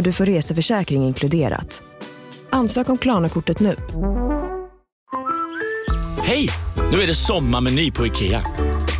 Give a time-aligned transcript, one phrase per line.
[0.00, 1.82] och du får reseförsäkring inkluderat.
[2.50, 3.76] Ansök om Klarna-kortet nu.
[6.22, 6.48] Hej!
[6.92, 8.42] Nu är det sommarmeny på IKEA.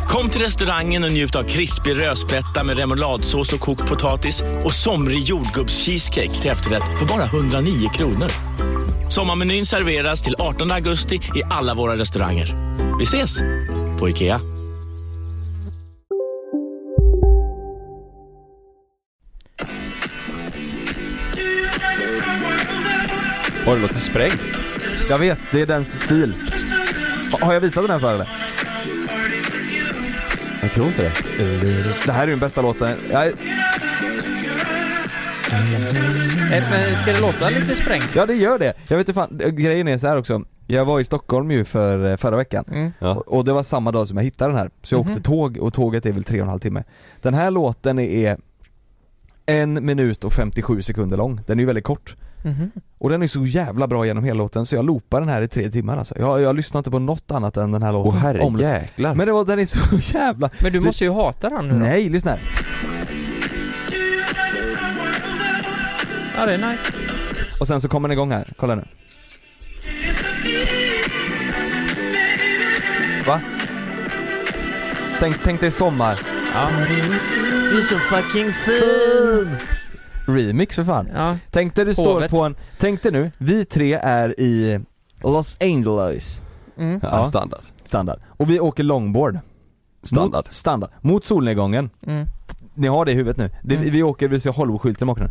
[0.09, 5.19] Kom till restaurangen och njut av krispig rödspätta med remouladsås och kokt potatis och somrig
[5.19, 8.31] jordgubbscheesecake till efterrätt för bara 109 kronor.
[9.09, 12.77] Sommarmenyn serveras till 18 augusti i alla våra restauranger.
[12.97, 13.39] Vi ses!
[13.99, 14.60] På IKEA.
[23.67, 24.41] Oj, det låter sprängt.
[25.09, 26.33] Jag vet, det är den stil.
[27.31, 28.29] Ha- Har jag visat den här för eller?
[30.61, 31.11] Jag tror inte det.
[32.05, 32.89] Det här är den bästa låten.
[33.11, 33.31] Jag,
[36.51, 38.09] Eh, Men ska det låta lite sprängt?
[38.15, 38.73] ja det gör det.
[38.87, 40.43] Jag vet inte fan, grejen är så här också.
[40.67, 42.63] Jag var i Stockholm ju för eh, förra veckan.
[42.71, 42.91] Mm.
[42.99, 43.23] Ja.
[43.27, 44.69] Och- det var samma dag som jag hittade den här.
[44.83, 45.11] Så jag Mhm.
[45.11, 46.83] åkte tåg och tåget är väl tre och en halv timme.
[47.21, 48.37] Den här låten är
[49.45, 51.41] en minut och 57 sekunder lång.
[51.47, 52.15] Den är ju väldigt kort.
[52.43, 52.71] Mhm.
[53.01, 55.47] Och den är så jävla bra genom hela låten så jag loopar den här i
[55.47, 56.19] tre timmar alltså.
[56.19, 58.11] Jag, jag lyssnar inte på något annat än den här låten.
[58.11, 59.15] Åh herrejäklar.
[59.15, 59.79] Men det var, den är så
[60.17, 60.49] jävla...
[60.59, 61.79] Men du måste ju hata den nu då.
[61.79, 62.39] Nej, lyssna här.
[66.37, 66.93] Ja det är nice.
[67.59, 68.83] Och sen så kommer den igång här, kolla nu.
[73.27, 73.41] Va?
[75.19, 76.19] Tänk, tänk dig sommar.
[76.53, 76.69] Ja.
[77.71, 79.80] Du är så fucking fin!
[80.37, 81.09] Remix för fan.
[81.15, 81.37] Ja.
[81.51, 82.31] Tänk dig du står Hovet.
[82.31, 84.79] på en, tänk dig nu, vi tre är i
[85.23, 86.41] Los Angeles
[86.77, 86.99] Mm.
[87.03, 87.25] Ja, Ja.
[87.25, 87.61] standard.
[87.85, 88.19] standard.
[88.27, 89.39] Och vi åker longboard.
[90.03, 90.45] Standard.
[90.45, 90.89] Mot, standard.
[91.01, 91.89] Mot solnedgången.
[92.07, 92.25] Mm.
[92.73, 93.49] Ni har det i huvudet nu.
[93.63, 93.91] Det, Mm.
[93.91, 95.29] Vi åker, vi ser Hollywoodskylten bakom nu.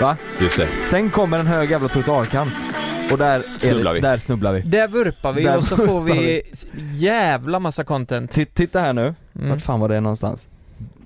[0.00, 0.16] Va?
[0.40, 0.68] Just det.
[0.86, 2.52] Sen kommer en hög jävla trottoarkant.
[3.12, 4.00] Och där, Snubblar är det, vi.
[4.00, 4.60] där snubblar vi.
[4.60, 6.42] Där vurpar vi Där och så får vurpar vi
[6.92, 8.36] jävla massa content.
[8.36, 9.48] Ti- Titta här nu, Mm.
[9.50, 10.48] vart fan var det någonstans?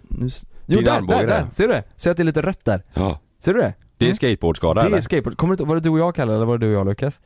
[0.09, 0.29] Nu,
[0.69, 1.83] jo där, där, där, ser du det?
[1.97, 2.83] Ser att det är lite rött där?
[2.95, 3.19] Ja.
[3.45, 3.75] Ser du det?
[3.99, 4.15] Det är Mm.
[4.17, 4.97] skateboardskada Det eller?
[4.97, 6.81] är skateboard, kommer du var det du och jag Kalle eller var det du och
[6.81, 7.21] jag Lukas?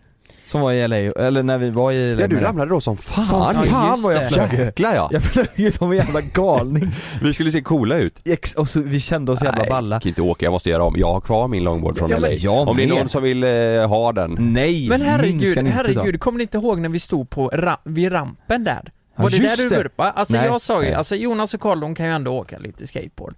[0.47, 2.43] Som var i LA, eller när vi var i LA Ja du det.
[2.45, 3.25] ramlade då som fan.
[3.25, 4.29] Som fan vad jag det.
[4.29, 5.09] flög Jäklar ja.
[5.13, 6.91] Jag flög ju som en jävla galning
[7.23, 8.23] Vi skulle se coola ut.
[8.25, 10.71] Ex- Och så, vi kände oss så jävla Nej, balla kan inte åka, jag måste
[10.71, 10.95] göra om.
[10.99, 12.29] Jag har kvar min longboard från Ja, LA.
[12.31, 13.51] jag om det är någon som vill eh,
[13.89, 14.37] ha den.
[14.39, 18.65] Nej, Men herregud, herregud, kommer ni inte ihåg när vi stod på ra- vid rampen
[18.65, 18.93] där?
[19.17, 19.77] Ja, Var det där du det.
[19.77, 20.11] vurpade?
[20.11, 20.47] Alltså Nej.
[20.47, 23.35] jag sa ju, alltså Jonas och Karl de kan ju ändå åka lite skateboard.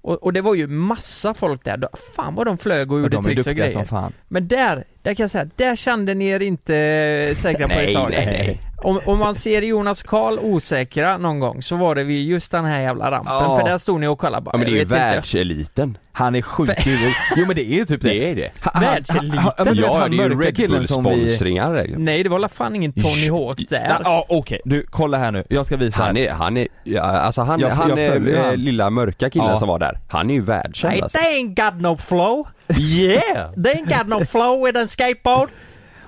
[0.00, 3.24] Och, och det var ju massa folk där, fan vad de flög och gjorde de
[3.26, 4.12] är tricks och grejer.
[4.28, 7.92] Men där, där kan jag säga, där kände ni er inte säkra på er Nej,
[7.92, 8.10] sak.
[8.10, 8.60] nej, nej.
[8.82, 12.64] Om, om man ser Jonas Karl osäkra någon gång så var det vid just den
[12.64, 13.58] här jävla rampen, Ja.
[13.58, 15.98] för där stod ni och kollade bara, Ja men det är ju världseliten.
[16.12, 17.14] Han är sjuk i huvudet.
[17.36, 18.50] Jo men det är ju typ det, Det är det.
[18.80, 19.40] Världseliten?
[19.44, 21.10] ja, men Ja, det är ju Red som vi...
[21.10, 21.86] Bull-sponsringar.
[21.96, 23.96] Nej det var la fan ingen Tony Hawk där.
[24.04, 27.42] Ja, okej, du kolla här nu, jag ska visa Han är, han är, ja, alltså
[27.42, 28.54] han, Jag- han jag är, eh, han.
[28.54, 29.56] lilla mörka killen Ja.
[29.56, 29.98] som var där.
[30.08, 31.18] Han är ju världskänd alltså.
[31.18, 32.46] they ain't got no flow.
[32.78, 33.52] Yeah!
[33.64, 35.48] They ain't got no flow with a skateboard.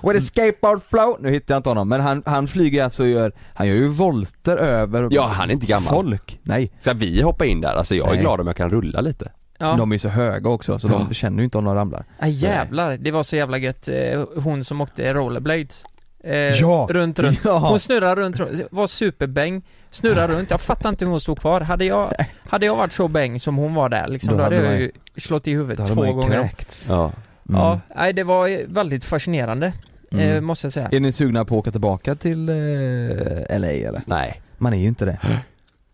[0.03, 3.09] With a skateboard flow, nu hittar jag inte honom, men han, han flyger alltså och
[3.09, 5.94] gör, han gör ju volter över Ja, han är inte gammal.
[5.94, 6.41] folk.
[6.43, 7.75] Nej, Ska vi hoppa in där?
[7.75, 8.21] Alltså jag är Nej.
[8.21, 9.33] glad om jag kan rulla lite.
[9.59, 9.75] Ja.
[9.78, 12.05] de är så höga också så de känner ju inte om de ramlar.
[12.19, 13.89] Ah, jävlar, det var så jävla gött.
[13.89, 15.84] Eh, Hon som åkte rollerblades.
[16.25, 16.87] Eh, Ja.
[16.91, 17.41] Runt, runt.
[17.44, 17.59] Ja.
[17.59, 20.50] Hon snurrar runt, runt, var superbäng, snurrar runt.
[20.50, 21.60] Jag fattar inte hur hon stod kvar.
[21.60, 22.12] Hade jag,
[22.49, 24.75] hade jag varit så bäng som hon var där liksom, Då då hade hade jag
[24.75, 24.91] man- ju
[25.21, 26.87] slått i Då huvudet hade två man ju gånger kräkts.
[26.89, 27.05] Ja.
[27.49, 27.60] Mm.
[27.60, 29.72] Ja, nej det var eh, väldigt fascinerande,
[30.12, 30.44] eh, Mm.
[30.44, 30.88] måste jag säga.
[30.93, 34.03] Är ni sugna på att åka tillbaka till eh, LA eller?
[34.06, 34.41] Nej.
[34.59, 35.19] Man är ju inte det.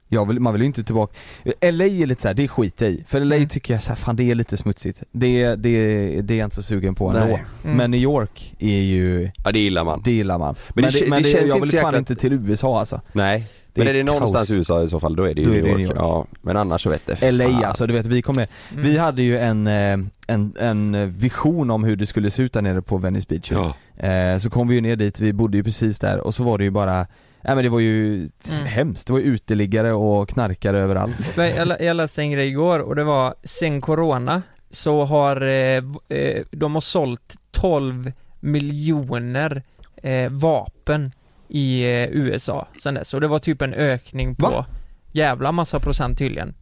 [0.08, 1.12] Jag vill, man vill ju inte tillbaka.
[1.44, 3.04] LA är lite så här, det skiter jag i.
[3.06, 3.48] För LA Mm.
[3.48, 5.02] tycker jag så här, fan det är lite smutsigt.
[5.12, 7.20] Det, det, det är jag inte så sugen på ändå.
[7.64, 7.76] Mm.
[7.76, 10.02] Men New York är ju, Ja det gillar man.
[10.04, 10.54] det gillar man.
[10.74, 12.78] Men det kä- men det känns jag inte vill så fan jäkla- inte till USA
[12.80, 13.00] alltså.
[13.12, 13.46] Nej.
[13.74, 15.50] Det men är är det någonstans i USA i så fall, då är det ju
[15.50, 15.78] New, det York.
[15.78, 15.96] New York.
[15.98, 17.64] Ja, men annars så vet det LA fan.
[17.64, 18.48] alltså, du vet vi kom ner.
[18.72, 18.84] Mm.
[18.84, 22.62] Vi hade ju en, eh, en, en vision om hur det skulle se ut där
[22.62, 23.52] nere på Venice Beach.
[23.52, 23.74] Ja.
[24.08, 26.58] Eh, Så kom vi ju ner dit, vi bodde ju precis där och så var
[26.58, 27.06] det ju bara
[27.46, 28.66] Nej men det var ju Mm.
[28.66, 32.96] hemskt, det var ju uteliggare och knarkare överallt Jag, jag läste en grej igår och
[32.96, 39.62] det var sen corona så har eh, eh, de har sålt 12 miljoner
[40.02, 41.10] eh, vapen
[41.48, 44.66] i eh, USA sen dess och det var typ en ökning på Va?
[45.12, 46.54] jävla massa procent tydligen.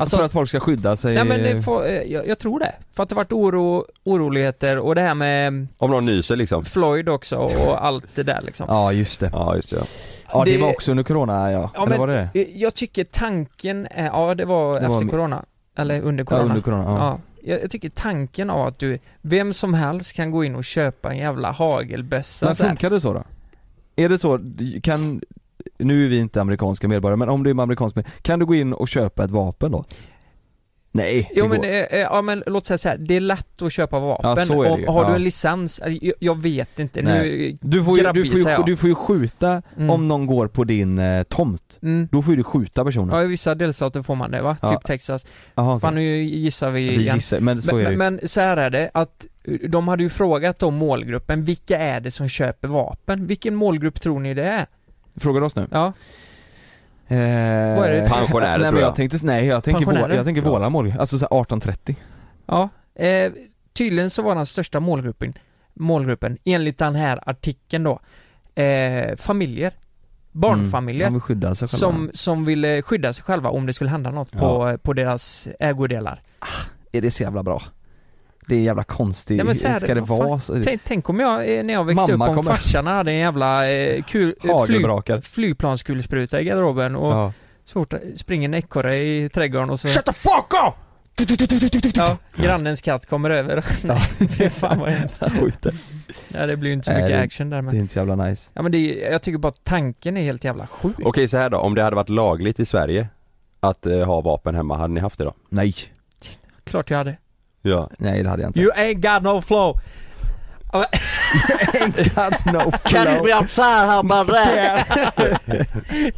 [0.00, 1.14] Alltså, för att folk ska skydda sig?
[1.14, 2.74] nej men det får, eh, jag, jag tror det.
[2.92, 6.64] För att det varit oro, oroligheter och det här med Om någon nyser liksom.
[6.64, 8.66] Floyd också och allt det där liksom.
[8.68, 9.30] Ja just det.
[9.32, 9.76] Ja just det.
[9.76, 9.82] ja.
[10.32, 11.70] Ja det, Det- var också under corona ja.
[11.74, 12.28] Ja, Eller men- var det?
[12.34, 15.44] Eh, Jag tycker tanken är, ja det var Det var efter mi- corona.
[15.76, 16.44] Eller under Ja, corona.
[16.44, 16.96] under corona, ja.
[16.98, 17.18] Ja.
[17.52, 21.10] Jag, jag tycker tanken av att du, vem som helst kan gå in och köpa
[21.10, 23.22] en jävla hagelbössa Men funkar det så då?
[23.96, 24.40] Är det så,
[24.82, 25.20] kan,
[25.78, 28.54] nu är vi inte amerikanska medborgare men om du är amerikansk medborgare, kan du gå
[28.54, 29.84] in och köpa ett vapen då?
[30.92, 33.72] Nej, Jo men, eh, eh, ja men låt säga så här, det är lätt att
[33.72, 34.30] köpa vapen.
[34.30, 34.86] Ja, så är det ju.
[34.86, 35.78] har du en licens?
[35.78, 37.58] Eh, Jag, jag vet inte, nu Nej.
[37.60, 39.90] du får ju, du får ju, du får ju skjuta Mm.
[39.90, 41.78] om någon går på din eh, tomt.
[41.82, 42.08] Mm.
[42.12, 43.16] Då får du skjuta personen.
[43.16, 44.56] Ja i vissa delstater får man det va?
[44.62, 44.68] Ja.
[44.68, 45.26] Typ Texas.
[45.54, 45.80] Jaha, okej.
[45.80, 47.14] Fan nu gissar vi Vi igen.
[47.16, 47.96] gissar, men så är det ju.
[47.96, 51.78] men, men så här är det att eh, de hade ju frågat om målgruppen, vilka
[51.78, 53.26] är det som köper vapen?
[53.26, 54.66] Vilken målgrupp tror ni det är?
[55.18, 55.68] Frågar du oss nu?
[55.70, 55.92] Ja,
[57.10, 57.16] Eh,
[57.78, 58.08] Vad är det?
[58.08, 58.96] Pensionärer, nej, men tror jag jag.
[58.96, 60.48] tänkte, nej jag tänker, vår, jag tänker Ja.
[60.50, 61.96] våra mål, alltså så här 1830
[62.46, 62.68] ja.
[62.94, 63.32] Eh,
[63.72, 65.32] tydligen så var den största målgruppen,
[65.74, 68.00] målgruppen enligt den här artikeln då,
[68.62, 69.72] eh, familjer.
[70.32, 71.06] Barnfamiljer.
[71.06, 71.78] Mm, de vill skydda sig själva.
[71.78, 76.20] som, som ville skydda sig själva om det skulle hända något på, på deras ägodelar.
[76.92, 77.62] Är det så jävla bra?
[78.48, 80.62] Det är jävla konstigt, Nej, men så här, ska det vara så?
[80.64, 83.18] Tänk, tänk om jag, eh, när jag växte Mamma upp, om kommer- farsan hade en
[83.18, 87.32] jävla eh, kul, eh, flyg, flygplanskulspruta i garderoben och Ja.
[87.64, 90.74] så fort springer en ekorre i trädgården och så Shut the fuck up!
[91.94, 93.64] Ja, grannens katt kommer över.
[93.82, 95.22] Nej, fy fan vad hemskt.
[95.40, 95.74] Skjuter.
[96.28, 97.76] Ja, det blir ju inte så mycket det- action där Det är men.
[97.76, 100.66] inte jävla nice Ja men det är, jag tycker bara att tanken är helt jävla
[100.66, 100.96] sjuk.
[101.04, 103.08] Okej så här då, om det hade varit lagligt i Sverige
[103.60, 105.34] att eh, ha vapen hemma, hade ni haft det då?
[105.48, 105.74] Nej,
[106.64, 107.16] Klart jag hade.
[107.62, 107.90] Ja.
[107.98, 109.78] nej det hade jag inte You ain't got no flow.
[112.16, 114.02] Ja, God no flow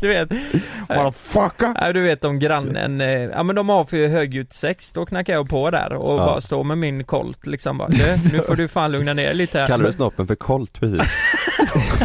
[0.00, 0.30] Du vet.
[0.88, 1.72] Motherfucker!
[1.80, 5.32] Ja, du vet om grannen, eh, ja men de har för högljutt sex, då knackar
[5.32, 6.26] jag på där och Ja.
[6.26, 9.58] bara står med min kolt liksom bara, du, nu får du fan lugna ner lite
[9.60, 9.66] här.
[9.66, 11.08] Kallar du snoppen för kolt precis?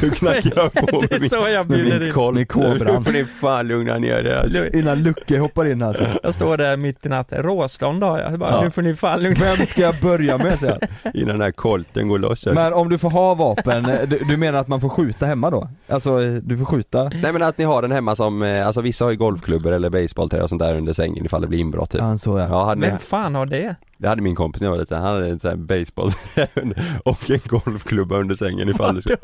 [0.01, 2.33] Du knackar jag på Det är med så jag min, med bjuder min in.
[2.33, 2.95] Med kobran.
[2.97, 4.68] Nu får ni fan lugna ner det alltså.
[4.74, 8.50] Innan Lucke hoppar in alltså Jag står där mitt i natten, råstånd har jag, bara,
[8.51, 8.62] Ja.
[8.63, 10.80] nu får ni fan lugna Vem ska jag börja med säger.
[11.13, 12.53] Innan den här kolten går loss alltså.
[12.53, 15.50] Men om du får ha vapen, eh, du, du menar att man får skjuta hemma
[15.50, 15.69] då?
[15.88, 17.03] Alltså eh, du får skjuta?
[17.21, 19.89] Nej men att ni har den hemma som, eh, alltså vissa har ju golfklubbor eller
[19.89, 22.01] baseballträ och sånt där under sängen ifall det blir inbrott typ.
[22.01, 22.48] Ja så ja.
[22.50, 23.75] Ja, ni, Vem fan har det?
[23.97, 26.12] Det hade min kompis när jag var liten, han hade en sån här baseball
[27.06, 29.18] och en golfklubba under sängen ifall det skulle...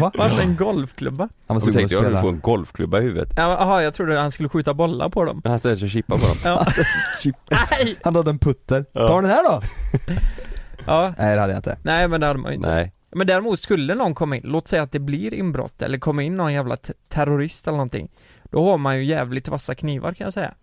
[0.00, 0.10] Va?
[0.14, 1.28] Varför en golfklubba?
[1.46, 2.20] Han var sugen på att tänkte jag du spela.
[2.20, 3.28] får en golfklubba i huvudet.
[3.36, 5.40] Ja, Jaha, jag trodde han skulle skjuta bollar på dem.
[5.44, 6.36] Jag hade inte ens chippa på dem.
[6.44, 6.66] Ja.
[7.22, 7.36] Chip.
[7.50, 7.96] Nej!
[8.04, 8.84] Han hade en putter.
[8.92, 9.08] Ja.
[9.08, 9.62] Ta den här då!
[10.86, 11.78] Ja, Nej det hade jag inte.
[11.82, 12.70] nej men det hade man ju inte.
[12.74, 12.92] Nej.
[13.10, 16.34] Men däremot skulle någon komma in, låt säga att det blir inbrott eller kommer in
[16.34, 18.08] någon jävla te- terrorist eller någonting.
[18.50, 20.54] Då har man ju jävligt vassa knivar kan jag säga.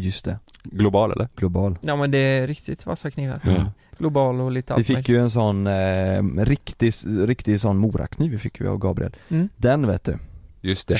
[0.00, 0.38] Just det.
[0.64, 1.28] Global eller?
[1.36, 1.78] Global.
[1.80, 3.40] Ja men det är riktigt vassa knivar.
[3.44, 3.72] Ja.
[3.98, 5.08] Global och lite Vi allt fick möjligt.
[5.08, 6.92] ju en sån eh, riktig,
[7.26, 9.16] riktig sån morakniv vi fick vi av Gabriel.
[9.28, 9.48] Mm.
[9.56, 10.18] Den vet du.
[10.60, 10.98] Just det.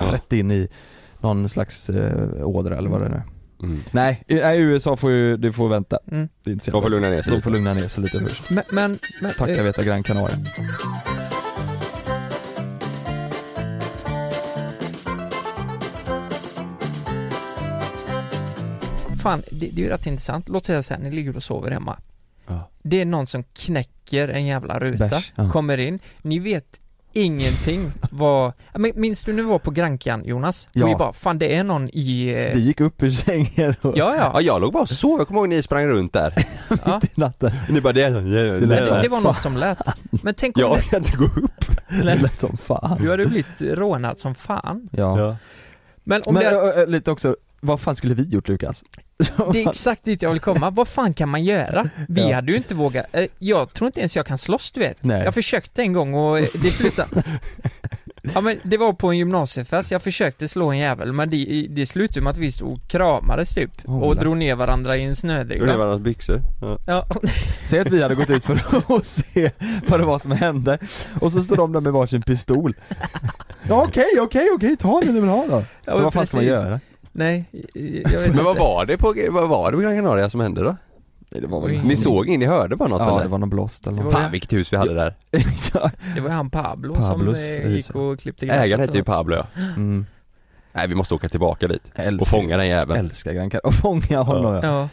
[0.00, 0.12] Ja.
[0.12, 0.68] Rätt in i
[1.20, 3.22] någon slags eh, ådra eller vad det är nu.
[3.62, 3.80] Mm.
[3.90, 5.98] Nej, nej, USA får ju, det får vänta.
[6.10, 6.28] Mm.
[6.44, 7.42] Det är inte så De får lugna ner sig De lite.
[7.44, 8.50] får lugna ner sig lite först.
[8.50, 10.36] Men, men, men Tack jag eh, vet Gran Canaria.
[19.24, 20.48] Fan, det, det är ju rätt intressant.
[20.48, 21.96] Låt säga så här, ni ligger och sover hemma.
[22.46, 22.70] Ja.
[22.82, 25.50] Det är någon som knäcker en jävla ruta, Bärs, ja.
[25.50, 26.80] kommer in, ni vet
[27.12, 28.52] ingenting vad...
[28.72, 30.68] Ja, men minns du när vi var på Grankan Jonas?
[30.72, 30.86] Ja.
[30.86, 32.28] Vi bara, fan det är någon i...
[32.28, 34.40] eh, Vi gick upp ur sängen och Ja, Ja ja.
[34.40, 36.34] jag låg bara och sov, jag kommer ihåg ni sprang runt där.
[36.84, 37.00] ja.
[37.04, 37.50] i natten.
[37.68, 39.78] Ni bara det är Det Det, lät som det var något som lät.
[40.22, 41.64] Men tänk om Jag det, kan inte gå upp.
[41.88, 42.98] Det lät som fan.
[43.02, 44.88] du hade blivit rånad som fan.
[44.92, 45.36] Ja.
[46.04, 48.84] Men om Men det, lite också, vad fan skulle vi gjort Lukas?
[49.52, 50.70] det är exakt dit jag vill komma.
[50.70, 51.88] Vad fan kan man göra?
[52.08, 52.34] Vi Ja.
[52.34, 53.06] hade ju inte vågat.
[53.12, 55.04] eh, Jag tror inte ens jag kan slåss du vet.
[55.04, 55.24] Nej.
[55.24, 57.22] Jag försökte en gång och eh, det slutade
[58.34, 61.86] Ja men det var på en gymnasiefest, jag försökte slå en jävel men det, det
[61.86, 65.04] slutade med att vi stod och kramades typ Oh, och drog ner varandra i en
[65.04, 66.40] Gjorde ni snödriva varandras byxor?
[66.60, 66.78] Ja.
[66.86, 67.06] Ja,
[67.62, 68.60] Säg att vi hade gått ut för
[68.96, 69.50] att se
[69.88, 70.78] vad det var som hände
[71.20, 72.74] och så står de där med varsin pistol
[73.68, 76.36] Ja okej, okej, okej, ta den du vill ha då ja Men vad fan ska
[76.36, 76.80] man göra?
[77.16, 77.44] Nej,
[78.04, 78.60] jag vet Men vad inte.
[78.62, 80.76] var det på, vad var det på Gran Canaria som hände då?
[81.30, 81.80] Nej, det var Oj.
[81.84, 83.22] Ni såg in, ni hörde bara något Ja eller?
[83.22, 85.16] det var någon blåst eller något Fan vilket hus vi hade där.
[85.74, 85.90] ja.
[86.14, 88.96] Det var ju han Pablo Pablos som eh, hus, gick och klippte gräset Ägaren hette
[88.98, 89.46] ju Pablo ja.
[89.76, 90.06] mm.
[90.72, 91.92] Nej vi måste åka tillbaka dit.
[91.94, 93.00] Älskar, Och fånga den jäveln.
[93.00, 94.60] älskar Gran Canaria, och fånga honom ja.
[94.62, 94.88] Ja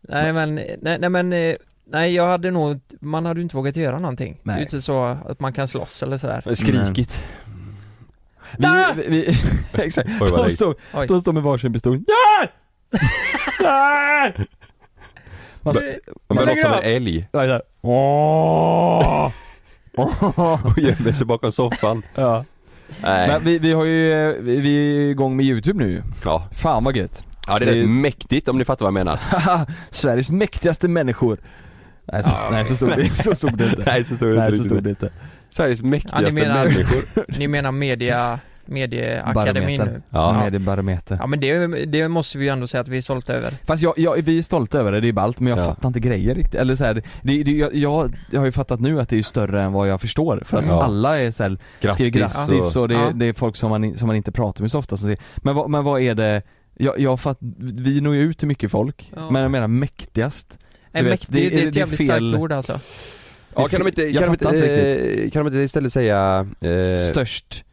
[0.00, 1.54] Nej men, nej, nej men eh,
[1.90, 4.40] Nej jag hade nog, man hade ju inte vågat göra någonting.
[4.42, 4.56] Nej.
[4.56, 6.54] Det är inte så att man kan slåss eller sådär.
[6.54, 7.24] Skrikigt.
[8.58, 11.06] Vi, vi, vi, exakt, Oj de Oj.
[11.06, 12.48] de står med varsin pistol Ja!
[15.62, 15.74] Man,
[16.28, 17.60] Man börjar lägger låta som en älg ja, ja.
[17.80, 19.32] Åh!
[20.72, 22.02] och gömmer sig bakom soffan.
[22.14, 22.44] ja.
[23.02, 23.28] Nej.
[23.28, 26.48] Men vi, vi har ju, vi, vi är igång med youtube nu Ja.
[26.52, 29.20] Fan vad gött ja, det är rätt mäktigt om ni fattar vad jag menar.
[29.90, 31.38] Sveriges mäktigaste människor
[32.12, 34.82] Nej så, nej, så stod det, så stod det inte Nej så det Nej stod
[34.82, 35.10] det inte
[35.50, 37.24] Sveriges mäktigaste Ja, ni menar- människor.
[37.38, 40.02] Ni menar media, medieakademin nu?
[40.10, 40.32] Ja.
[40.44, 43.54] Mediebarometer Ja men det, det måste vi ju ändå säga att vi är stolta över.
[43.64, 45.64] Fast jag, jag, vi är stolta över det, det är ballt, men jag Ja.
[45.64, 48.80] fattar inte grejer riktigt, eller så här, det, det, jag, jag, jag har ju fattat
[48.80, 50.82] nu att det är större än vad jag förstår, för att Ja.
[50.82, 51.58] alla är såhär,
[51.92, 53.10] skriver grattis och, det, är- Ja.
[53.14, 55.54] det är folk som man, som man inte pratar med så ofta som säger, men
[55.54, 56.42] vad, men vad är det,
[56.78, 59.30] jag, jag fatt, vi når ju ut till mycket folk, Ja.
[59.30, 60.58] men jag menar mäktigast
[60.92, 62.80] Nej, vet, mäktigt, det- det, är det det ett jävligt fel- starkt ord alltså.
[63.58, 66.98] Ja, kan de inte, kan de inte, inte eh, kan de inte istället säga eh,
[66.98, 67.64] Störst,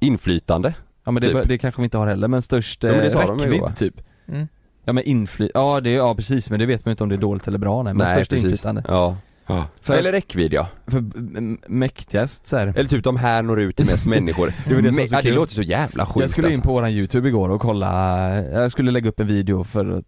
[0.00, 0.74] inflytande?
[1.04, 1.48] ja men det, typ.
[1.48, 3.44] det kanske vi inte har heller, men störst eh, Ja, men det sa de ju,
[3.44, 3.94] räckvidd typ
[4.28, 4.48] Mm.
[4.84, 7.14] Ja men infly, ja det, ja precis men det vet man ju inte om det
[7.14, 9.16] är dåligt eller bra nej, men störst inflytande Ja.
[9.46, 9.66] Ja.
[9.82, 10.68] För- Eller räckvidd ja.
[10.86, 12.66] För m- mäktigast så här.
[12.76, 14.52] Eller typ de här når ut till mest människor.
[14.68, 15.34] Det var det som var Men- så ja, det kul.
[15.34, 16.66] låter så jävla sjukt Jag skulle in alltså.
[16.68, 20.04] på våran youtube igår och kolla, jag skulle lägga upp en video för att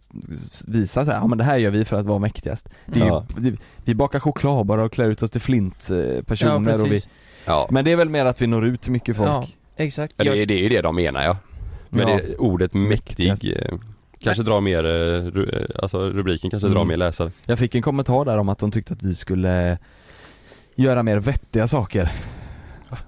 [0.67, 3.05] visa så här, ja men det här gör vi för att vara mäktigast det är
[3.07, 3.25] Ja.
[3.37, 6.81] ju, det, Vi bakar choklad bara och klär ut oss till flint eh, Ja personer
[6.81, 7.01] och vi.
[7.45, 10.13] Ja, Men det är väl mer att vi når ut till mycket folk Ja, exakt.
[10.17, 11.37] Det, det är ju det de menar ja.
[11.89, 12.15] Men Ja.
[12.17, 13.43] det, ordet Mäktigast.
[13.43, 13.77] mäktig eh,
[14.19, 15.25] Kanske drar mer, eh,
[15.61, 16.87] eh, alltså rubriken kanske drar Mm.
[16.87, 17.31] mer läsare.
[17.45, 19.77] Jag fick en kommentar där om att de tyckte att vi skulle
[20.75, 22.11] göra mer vettiga saker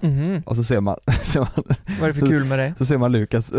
[0.00, 0.42] Mhm.
[0.46, 1.48] och så ser man, ser man
[2.00, 2.74] Vad är det för kul med det?
[2.78, 3.52] så ser man Lukas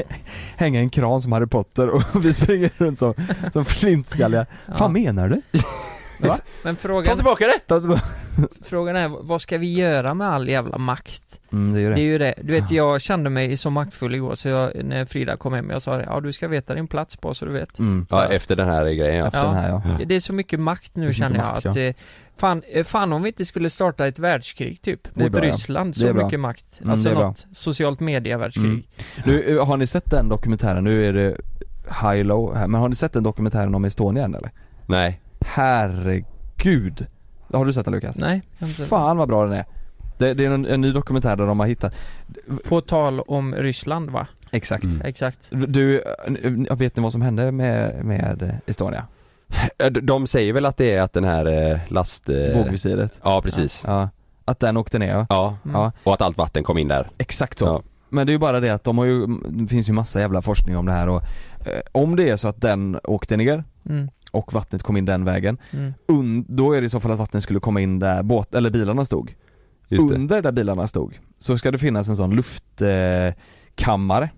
[0.56, 3.14] hänga en kran som Harry Potter och vi springer runt som,
[3.52, 4.46] som flintskalliga.
[4.66, 4.74] Ja.
[4.74, 5.42] Fan menar du?
[6.62, 7.98] Men frågan, tillbaka det!
[8.64, 11.40] frågan är, vad ska vi göra med all jävla makt?
[11.52, 12.02] Mm, det är ju Det är det.
[12.02, 12.34] ju det.
[12.42, 15.82] Du vet, jag kände mig så maktfull igår så jag, när Frida kom hem, jag
[15.82, 17.78] sa ja du ska veta din plats på så du vet.
[17.78, 18.06] Mm.
[18.10, 19.26] Ja, efter den här grejen ja.
[19.26, 19.44] Efter Ja.
[19.46, 20.04] den här ja.
[20.06, 21.94] Det är så mycket makt nu Det känner jag mycket att, makt, eh,
[22.36, 25.48] fan, eh, fan om vi inte skulle starta ett världskrig typ, Det mot bra, ja.
[25.50, 26.78] Ryssland, Det så mycket makt.
[26.80, 27.26] Mm, Alltså det bra.
[27.26, 28.64] något socialt media-världskrig.
[28.64, 28.82] Mm.
[29.24, 30.84] Nu, eh, har ni sett den dokumentären?
[30.84, 31.36] Nu är det
[32.02, 34.50] high low här, men har ni sett den dokumentären om Estonia än eller?
[34.86, 35.20] Nej.
[35.40, 37.06] Herregud!
[37.54, 38.16] Har du sett den Lukas?
[38.16, 39.64] Nej, jag har inte- Fan vad bra den är!
[40.18, 41.94] Det, det är en, en ny dokumentär där de har hittat
[42.68, 44.26] På tal om Ryssland va?
[44.50, 45.00] Exakt Mm.
[45.04, 45.48] Exakt.
[45.50, 46.00] Du,
[46.68, 49.06] eh, vet ni vad som hände med, med Estonia?
[49.78, 52.28] Eh, de- De säger väl att det är att den här eh, last...
[52.28, 53.20] eh, Vågvisiret?
[53.22, 53.84] Ja precis.
[53.86, 54.08] Ja,
[54.44, 55.26] att den åkte ner ja.
[55.28, 55.56] Ja.
[55.64, 55.76] Mm.
[55.80, 55.92] Ja.
[56.04, 57.08] Och att allt vatten kom in där.
[57.18, 57.64] Exakt så.
[57.64, 57.82] Ja.
[58.08, 60.42] Men det är ju bara det att de har ju, det finns ju massa jävla
[60.42, 61.22] forskning om det här och
[61.66, 64.08] eh, om det är så att den åkte ner Mm.
[64.34, 65.92] Och vattnet kom in den vägen, Mm.
[66.08, 68.70] un, då är det i så fall att vattnet skulle komma in där båt, eller
[68.70, 69.34] bilarna stod.
[69.88, 69.98] Det.
[69.98, 74.30] Under där bilarna stod så ska det finnas en sån luftkammare eh,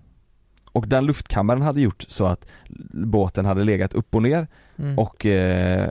[0.71, 2.45] och den luftkammaren hade gjort så att
[2.93, 4.47] båten hade legat upp och ner
[4.79, 4.99] Mm.
[4.99, 5.89] och eh,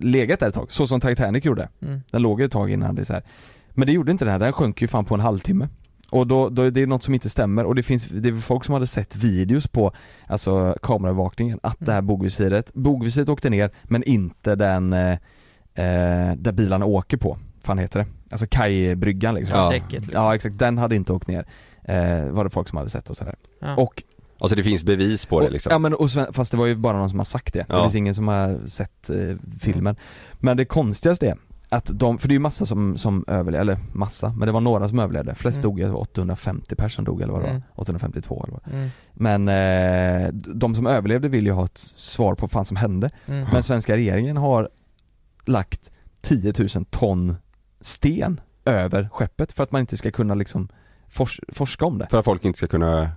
[0.00, 1.68] legat där ett tag, så som Titanic gjorde.
[1.82, 2.00] Mm.
[2.10, 3.22] Den låg ett tag innan det så här.
[3.70, 5.68] Men det gjorde inte den här, den sjönk ju fan på en halvtimme.
[6.10, 8.64] Och då, då det är något som inte stämmer och det finns, det är folk
[8.64, 9.92] som hade sett videos på,
[10.26, 15.12] alltså kamerabevakningen, att det här bogvisiret, bogvisiret åkte ner men inte den, eh,
[15.74, 18.06] eh, där bilarna åker på, fan heter det?
[18.30, 19.56] Alltså kajbryggan liksom.
[19.56, 20.32] Ja, Ja, däcket liksom.
[20.32, 21.46] exakt, den hade inte åkt ner.
[21.84, 23.34] Eh, var det folk som hade sett och sådär.
[23.60, 23.76] Ja.
[23.76, 24.02] Och
[24.38, 25.70] Alltså det finns bevis på det och, liksom.
[25.72, 27.58] Ja men och, fast det var ju bara någon som har sagt det.
[27.60, 27.82] Det Ja.
[27.82, 29.96] finns ingen som har sett eh, filmen.
[30.40, 31.36] Men det konstigaste är
[31.76, 34.60] att de, för det är ju massa som, som överlevde, eller massa, men det var
[34.60, 35.34] några som överlevde.
[35.34, 35.62] Flest Mm.
[35.62, 37.62] dog, det var 850 personer dog eller vad det Mm.
[37.74, 37.82] var.
[37.82, 38.90] 852 eller vad Mm.
[39.12, 43.10] Men eh, de som överlevde vill ju ha ett svar på vad fan som hände.
[43.26, 43.46] Mm.
[43.52, 44.68] Men svenska regeringen har
[45.44, 45.90] lagt
[46.20, 47.36] 10 000 ton
[47.80, 50.68] sten över skeppet för att man inte ska kunna liksom
[51.10, 53.10] fors- forska om det För att folk inte ska kunna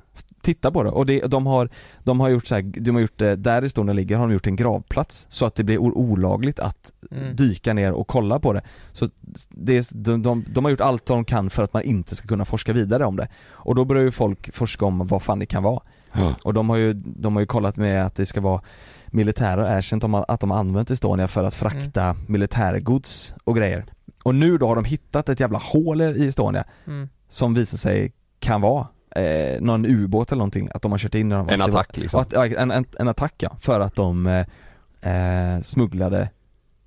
[0.48, 1.70] titta på det och det, de har,
[2.04, 4.56] de har gjort så här, de har gjort där Estonia ligger har de gjort en
[4.56, 7.36] gravplats så att det blir olagligt att Mm.
[7.36, 8.62] dyka ner och kolla på det.
[8.92, 9.10] Så
[9.50, 12.46] det, de, de, de har gjort allt de kan för att man inte ska kunna
[12.46, 13.28] forska vidare om det.
[13.50, 15.80] Och då börjar ju folk forska om vad fan det kan vara.
[16.14, 16.36] Ja.
[16.44, 18.62] Och de har ju, de har ju kollat med att det ska vara
[19.08, 23.86] militärer erkänt att de har använt Estonia för att frakta militärgods och grejer.
[24.24, 27.10] Och nu då har de hittat ett jävla hål i Estonia Mm.
[27.30, 28.88] som visar sig kan vara
[29.18, 31.74] eh, någon ubåt eller någonting, att de har kört in när de En att det
[31.74, 32.20] var- attack liksom.
[32.22, 36.30] att, en, en, en attack ja, för att de eh, eh, smugglade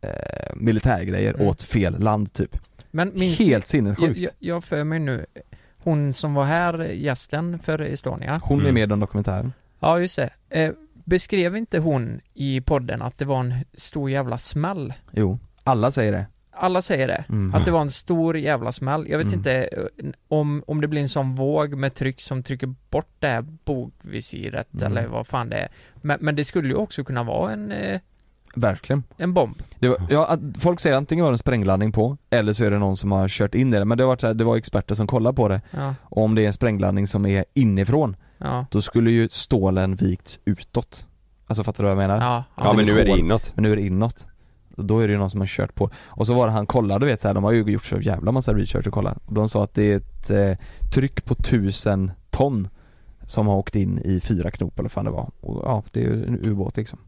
[0.00, 0.10] eh,
[0.56, 1.46] militärgrejer Mm.
[1.46, 2.56] åt fel land typ.
[2.90, 4.20] Men minns Helt sinnessjukt.
[4.20, 5.26] jag, jag för mig nu,
[5.78, 8.40] hon som var här, gästen för Estonia.
[8.44, 8.74] Hon är Mm.
[8.74, 9.52] med i den dokumentären.
[9.80, 10.30] Ja just det.
[10.50, 10.70] Eh,
[11.04, 14.94] beskrev inte hon i podden att det var en stor jävla smäll?
[15.12, 16.26] Jo, alla säger det.
[16.60, 17.54] Alla säger det, Mm.
[17.54, 19.06] att det var en stor jävla smäll.
[19.08, 19.38] Jag vet Mm.
[19.38, 23.26] inte eh, om, om det blir en sån våg med tryck som trycker bort det
[23.28, 24.86] här bogvisiret Mm.
[24.92, 25.68] eller vad fan det är.
[25.94, 28.00] Men, men det skulle ju också kunna vara en, eh,
[28.54, 29.02] Verkligen.
[29.16, 29.56] en bomb.
[29.78, 32.78] Det var, ja, folk säger antingen var det en sprängladdning på, eller så är det
[32.78, 33.84] någon som har kört in i det.
[33.84, 35.60] Men det var, så här, det var experter som kollade på det.
[35.70, 39.96] Ja, Och om det är en sprängladdning som är inifrån, ja, då skulle ju stålen
[39.96, 41.06] vikts utåt.
[41.46, 42.20] Alltså fattar du vad jag menar?
[42.26, 42.44] ja.
[42.64, 43.52] Ja men nu är det inåt.
[43.54, 44.26] Men nu är det inåt.
[44.76, 45.90] Då är det ju någon som har kört på.
[46.06, 48.32] Och så var det han kollade, vet så här, de har ju gjort så jävla
[48.32, 49.18] massa research och kollat.
[49.26, 52.68] Och de sa att det är ett eh, tryck på tusen ton
[53.26, 55.30] som har åkt in i fyra knop eller vad fan det var.
[55.40, 56.98] Och ja, det är ju en ubåt liksom.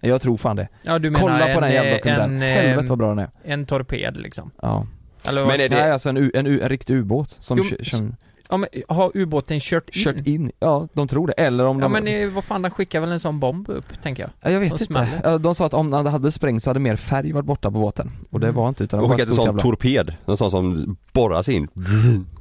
[0.00, 0.68] Jag tror fan det.
[0.82, 2.30] ja du menar Kolla på en, den jävla eh, dokumentären.
[2.36, 3.30] en, eh, Helvete vad bra den är.
[3.42, 4.50] en torped liksom.
[4.62, 4.86] Ja.
[5.24, 8.16] Eller Men är det- Nej alltså en, en, u- en riktig ubåt som, Jo, som
[8.50, 10.02] Ja men har ubåten kört in?
[10.04, 11.32] kört in, ja de tror det.
[11.32, 11.92] Eller om Ja de...
[11.92, 14.30] men eh, vad fan, den skickar väl en sån bomb upp, tänker jag.
[14.40, 14.84] Ja, jag vet som inte.
[14.84, 15.38] smäller.
[15.38, 18.12] De sa att om den hade sprängt så hade mer färg varit borta på båten.
[18.30, 18.56] Och det Mm.
[18.56, 19.62] var inte utan det Och var skickat en ett stort sån jävla...
[19.62, 21.68] torped, en sån som borras in.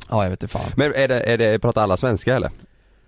[0.09, 0.71] Ja jag vet inte fan.
[0.75, 2.49] Men är det, är det, pratar alla svenska eller?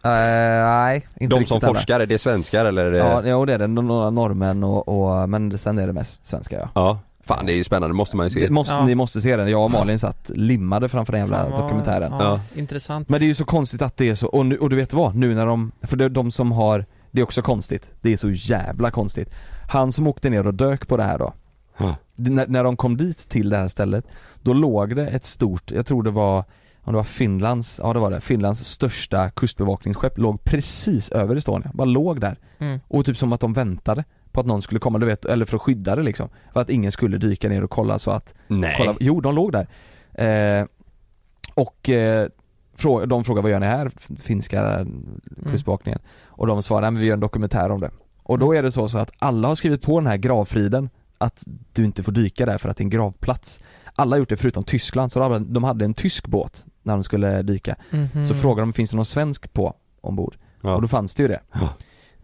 [0.03, 1.73] Eh, nej, inte De som riktigt alla.
[1.73, 2.97] forskar, är det svenskar eller är det...
[2.97, 4.87] Ja, jo det är det, några norrmän och,
[5.21, 6.69] och, men sen är det mest svenska ja.
[6.75, 6.99] Ja.
[7.23, 8.39] Fan det är ju spännande, måste man ju se.
[8.47, 8.85] Det måste, Ja.
[8.85, 12.11] Ni måste se den, jag och Malin satt limmade framför den jävla Fan, vad- dokumentären.
[12.11, 12.59] Ja, Ja.
[12.59, 13.09] Intressant.
[13.09, 14.93] Men det är ju så konstigt att det är så, och, nu, och du vet
[14.93, 15.15] vad?
[15.15, 18.17] Nu när de, för det är de som har, det är också konstigt, det är
[18.17, 19.29] så jävla konstigt.
[19.69, 21.33] Han som åkte ner och dök på det här då,
[21.77, 21.95] Ja.
[22.15, 24.05] det- när, när de kom dit till det här stället,
[24.41, 26.43] då låg det ett stort, jag tror det var
[26.83, 31.71] om det var Finlands, ja det var det, Finlands största kustbevakningsskepp låg precis över Estonia,
[31.73, 32.37] bara låg där.
[32.59, 32.79] Mm.
[32.87, 35.55] Och typ som att de väntade på att någon skulle komma, du vet, eller för
[35.55, 36.29] att skydda det liksom.
[36.53, 38.75] För att ingen skulle dyka ner och kolla så att, Nej.
[38.77, 39.67] kolla, jo de låg där.
[40.13, 40.65] Eh,
[41.53, 42.27] och eh,
[42.75, 44.85] frå, de frågade vad gör ni här, finska
[45.51, 45.99] kustbevakningen?
[46.25, 47.91] Och de svarade, "Nej, men vi gör en dokumentär om det.
[48.23, 51.43] Och då är det så, så att alla har skrivit på den här gravfriden, att
[51.73, 53.61] du inte får dyka där för att det är en gravplats.
[53.95, 56.93] Alla har gjort det förutom Tyskland, så de hade, de hade en tysk båt när
[56.93, 57.75] de skulle dyka.
[57.89, 58.25] Mhm.
[58.25, 60.35] Så frågade de, finns det någon svensk på ombord?
[60.61, 60.75] Ja.
[60.75, 61.39] Och då fanns det ju det.
[61.53, 61.69] Ja.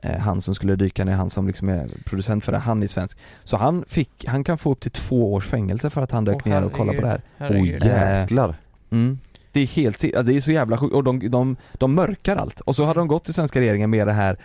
[0.03, 2.87] Eh, Han som skulle dyka ner, han som liksom är producent för det, han är
[2.87, 3.17] svensk.
[3.43, 6.35] Så han fick, han kan få upp till två års fängelse för att han dök
[6.35, 7.21] Åh, ner och kollade på det här.
[7.37, 7.83] herregud.
[7.83, 8.19] Oj, jävlar.
[8.21, 8.55] Jäklar.
[8.89, 9.19] Mm.
[9.51, 12.59] Det är helt, det är så jävla sjukt och de, de, de mörkar allt.
[12.61, 14.37] Och så hade de gått till svenska regeringen med det här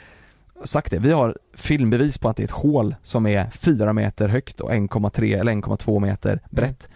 [0.64, 4.28] sagt det, vi har filmbevis på att det är ett hål som är 4 meter
[4.28, 6.88] högt och 1,3 eller 1,2 meter brett.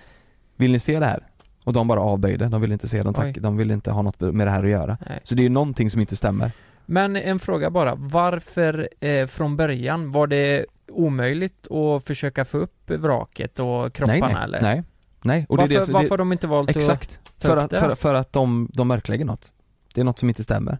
[0.57, 1.27] Vill ni se det här?
[1.65, 3.33] Och de bara avböjde, de ville inte se, de, tack, Oj.
[3.43, 4.99] de ville inte ha något med det här att göra.
[5.09, 5.21] Nej.
[5.23, 6.51] Så det är ju någonting som inte stämmer.
[6.87, 12.91] Men en fråga bara, varför eh, från början var det omöjligt att försöka få upp
[12.91, 14.61] vraket och kropparna nej, nej, eller?
[14.61, 14.83] nej,
[15.23, 15.47] nej.
[15.49, 17.71] Och varför, det är det, varför det, har de inte valt Exakt, ta för att,
[17.71, 17.81] det?
[17.81, 19.53] för, för att de, de mörklägger något.
[19.95, 20.79] Det är något som inte stämmer.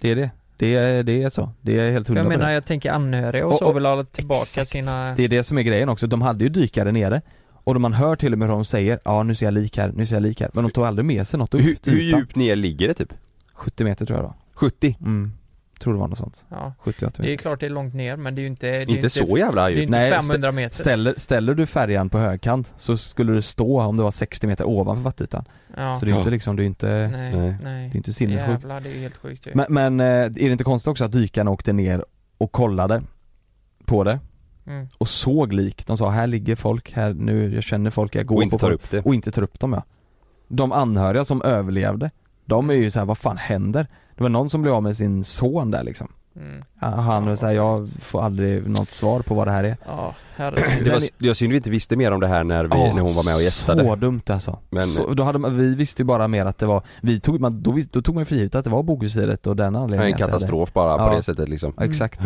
[0.00, 0.30] Det är det.
[0.56, 1.52] Det är, det är så.
[1.60, 2.54] Det är helt att, jag hundra på menar det.
[2.54, 4.68] jag tänker anhöriga och, Och- så och- vill ha tillbaka exakt.
[4.70, 5.14] sina...
[5.14, 6.06] Det är det som är grejen också.
[6.06, 7.22] De hade ju dykare nere.
[7.64, 9.92] Och man hör till och med hur de säger, ja nu ser jag lik här,
[9.96, 10.50] nu ser jag lik här.
[10.52, 13.12] Men de tog aldrig med sig något Hur, hur djupt ner ligger det typ?
[13.54, 14.34] 70 meter tror jag då.
[14.60, 14.96] 70?
[15.00, 15.32] Mm.
[15.80, 16.46] Tror det var något sånt.
[16.48, 17.36] Ja, 70-80 det är meter.
[17.36, 18.66] klart det är långt ner men det är ju inte...
[18.70, 19.82] Det är Inte så jävla Det är djupt.
[19.82, 20.76] inte Nej, 500 meter.
[20.76, 24.68] Ställer, ställer du färjan på högkant så skulle det stå om det var 60 meter
[24.68, 25.44] ovanför vattenytan.
[25.76, 25.96] Ja.
[25.98, 26.32] Så det är ju inte Ja.
[26.32, 27.56] liksom, det är inte, Nej, Nej.
[27.62, 27.88] nej.
[27.88, 28.50] det är inte sinnessjukt.
[28.62, 29.50] Jävlar, det är ju helt sjukt ju.
[29.54, 32.04] Men, men eh, är det inte konstigt också att dykarna åkte ner
[32.38, 33.02] och kollade
[33.84, 34.20] på det
[34.66, 34.88] Mm.
[34.98, 35.86] och såg lik?
[35.86, 38.58] De sa här ligger folk, här nu, jag känner folk, jag går Och inte på
[38.58, 38.84] tar folk.
[38.84, 39.00] upp det.
[39.04, 39.82] och inte tar upp dem ja.
[40.48, 42.10] De anhöriga som överlevde,
[42.44, 43.86] de är ju så här, vad fan händer?
[44.20, 46.08] Det var någon som blev av med sin son där liksom.
[46.36, 46.62] Mm.
[46.80, 49.76] Ja, Han var såhär, jag får aldrig något svar på vad det här är.
[49.86, 50.84] Ja, herregud.
[50.86, 52.76] Det var, det var synd vi inte visste mer om det här när, vi, Ja,
[52.94, 53.84] när hon var med och gästade.
[53.84, 54.58] Så dumt alltså.
[54.70, 57.40] Men- så, då hade man, vi visste ju bara mer att det var, vi tog,
[57.40, 59.82] man, då, då tog man för givet att det var bogvisiret och den Det är
[59.82, 61.16] anledningen en katastrof bara på Ja.
[61.16, 61.72] det sättet liksom.
[61.76, 62.20] Ja, exakt.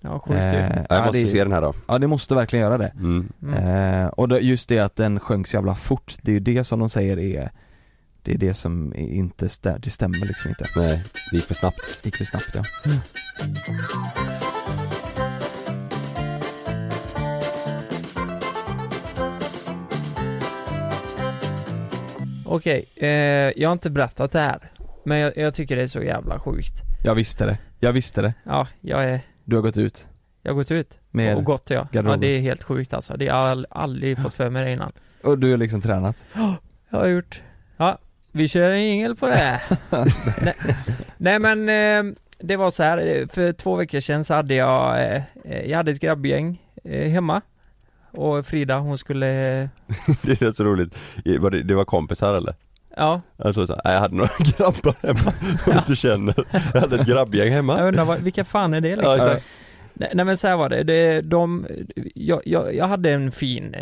[0.00, 0.44] Ja, sjukt ju.
[0.44, 1.74] Eh, Jag ja, måste det, se den här då.
[1.88, 2.92] ja det måste verkligen göra det.
[2.98, 3.28] Mm.
[3.42, 4.02] Mm.
[4.04, 6.64] Eh, och det, just det att den sjönk så jävla fort, det är ju det
[6.64, 7.50] som de säger är
[8.24, 10.64] Det är det som inte stä, det stämmer liksom inte.
[10.76, 12.00] Nej, det gick för snabbt.
[12.04, 12.62] Gick för snabbt ja.
[22.46, 24.58] Okej, eh, jag har inte berättat det här.
[25.04, 26.74] Men jag, jag tycker det är så jävla sjukt.
[27.04, 28.34] Jag visste det, jag visste det.
[28.44, 30.08] Ja, jag är, Du har gått ut
[30.44, 31.88] jag har gått ut med, och gått ja.
[31.92, 33.16] Ja det är helt sjukt alltså.
[33.16, 34.90] Det har jag aldrig fått för mig det innan.
[35.22, 36.16] och du har liksom tränat.
[36.90, 37.42] Jag har gjort.
[38.34, 39.60] Ja, vi kör en jingel på det.
[40.42, 40.54] nej,
[41.16, 42.98] nej men eh, det var så här.
[42.98, 45.02] eh, för två veckor sedan så hade jag,
[45.44, 47.40] eh, jag hade ett grabbgäng eh, hemma.
[48.10, 49.26] Och Frida hon skulle,
[50.22, 50.94] Det är så roligt.
[51.40, 52.54] Var det, det var kompisar eller?
[52.96, 55.32] ja, Jag tror så här, jag hade några grabbar hemma
[55.64, 56.34] som du inte känner.
[56.74, 57.78] Jag hade ett grabbgäng hemma.
[57.78, 59.18] jag undrar vad, vilka fan är det liksom?
[59.18, 59.36] Ja.
[59.94, 61.66] Nej, nej men så här var det, det de,
[62.14, 63.76] jag, jag, jag hade en fin,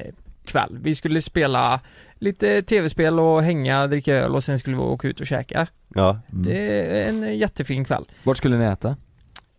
[0.45, 0.79] kväll.
[0.83, 1.81] Vi skulle spela
[2.23, 5.67] lite tv-spel och hänga, dricka öl och sen skulle vi åka ut och käka.
[5.95, 6.11] Ja.
[6.11, 6.43] Mm.
[6.43, 8.05] Det är en jättefin kväll.
[8.23, 8.97] Vart skulle ni äta?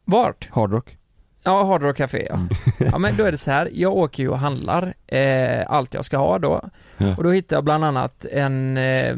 [0.06, 0.50] Vart?
[0.52, 0.98] Hard Rock?
[1.44, 2.36] Ja, Hard Rock Café ja.
[2.36, 2.50] Mm.
[2.92, 6.06] Ja men då är det så här, jag åker ju och handlar eh, allt jag
[6.06, 6.70] ska ha då.
[6.98, 7.16] Ja.
[7.18, 9.16] Och då hittar jag bland annat en, eh,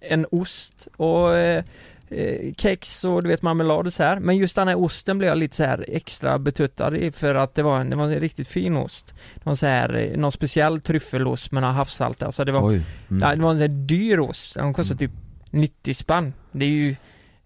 [0.00, 1.64] en ost och eh,
[2.14, 4.20] eh, kex och du vet marmelad och så här.
[4.20, 7.54] Men just den här osten blev jag lite så här extra betuttad i för att
[7.54, 9.14] det var, en, det var en riktigt fin ost.
[9.34, 12.82] Det var så här, eh, någon speciell tryffelost med havssalt, alltså det var, Oj.
[13.10, 13.38] Mm.
[13.38, 14.54] det var en sån här dyr ost.
[14.54, 15.10] Den kostade typ
[15.50, 16.32] 90 spänn.
[16.52, 16.96] Det är ju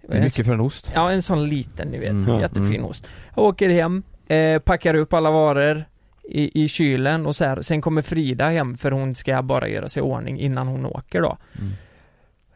[0.09, 0.91] Det är mycket för en ost.
[0.95, 2.41] Ja, en sån liten ni vet, Mm.
[2.41, 2.85] jättefin Mm.
[2.85, 3.09] ost.
[3.37, 5.85] Jag åker hem, eh, packar upp alla varor
[6.31, 7.63] i, i kylen och så här.
[7.63, 11.21] sen kommer Frida hem för hon ska bara göra sig i ordning innan hon åker
[11.23, 11.39] då.
[11.59, 11.73] Mm.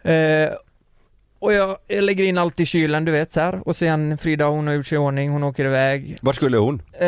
[0.05, 0.53] Eh,
[1.43, 3.69] och jag, jag lägger in allt i kylen du vet så här.
[3.69, 6.19] och sen Frida hon har gjort sig i ordning, hon åker iväg.
[6.23, 6.83] Vart skulle hon?
[6.93, 7.01] Eh,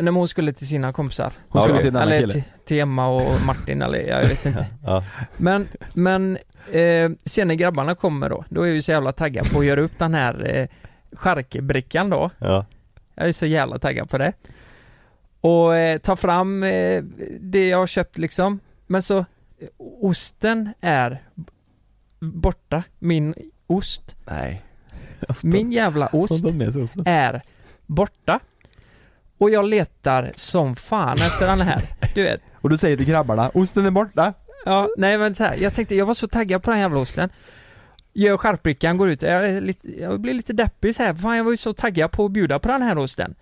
[0.00, 1.32] när hon skulle till sina kompisar.
[1.48, 2.32] Hon skulle till en annan eller kille.
[2.32, 4.66] till, till Emma och Martin eller jag vet inte.
[4.84, 5.04] Ja.
[5.36, 6.38] Men, men
[6.72, 9.80] eh, sen när grabbarna kommer då, då är ju så jävla taggad på att göra
[9.80, 10.68] upp den här eh,
[11.12, 12.30] charkbrickan då.
[12.38, 12.66] Ja.
[13.14, 14.32] Jag är så jävla taggad på det.
[15.40, 17.02] Och eh, ta fram eh,
[17.40, 18.60] det jag har köpt liksom.
[18.86, 19.24] Men så, eh,
[19.78, 21.22] osten är
[22.20, 22.82] borta.
[22.98, 23.34] Min
[23.66, 24.16] ost.
[24.24, 24.62] Nej.
[25.42, 26.44] Min jävla ost
[27.04, 27.42] är
[27.86, 28.40] borta.
[29.38, 31.82] Och jag letar som fan efter den här.
[32.14, 32.40] Du vet.
[32.60, 34.32] Och du säger till grabbarna, osten är borta.
[34.64, 37.00] Ja, nej men så här, jag tänkte, jag var så taggad på den här jävla
[37.00, 37.30] osten.
[38.12, 41.14] Gör charkbrickan, går ut, jag, lite, jag blir lite deppig så här.
[41.14, 43.34] fan jag var ju så taggad på att bjuda på den här osten.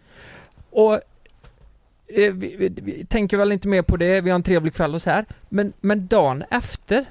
[0.71, 4.75] Och eh, vi, vi, vi tänker väl inte mer på det, vi har en trevlig
[4.75, 5.25] kväll och så här.
[5.49, 7.05] Men, men dagen efter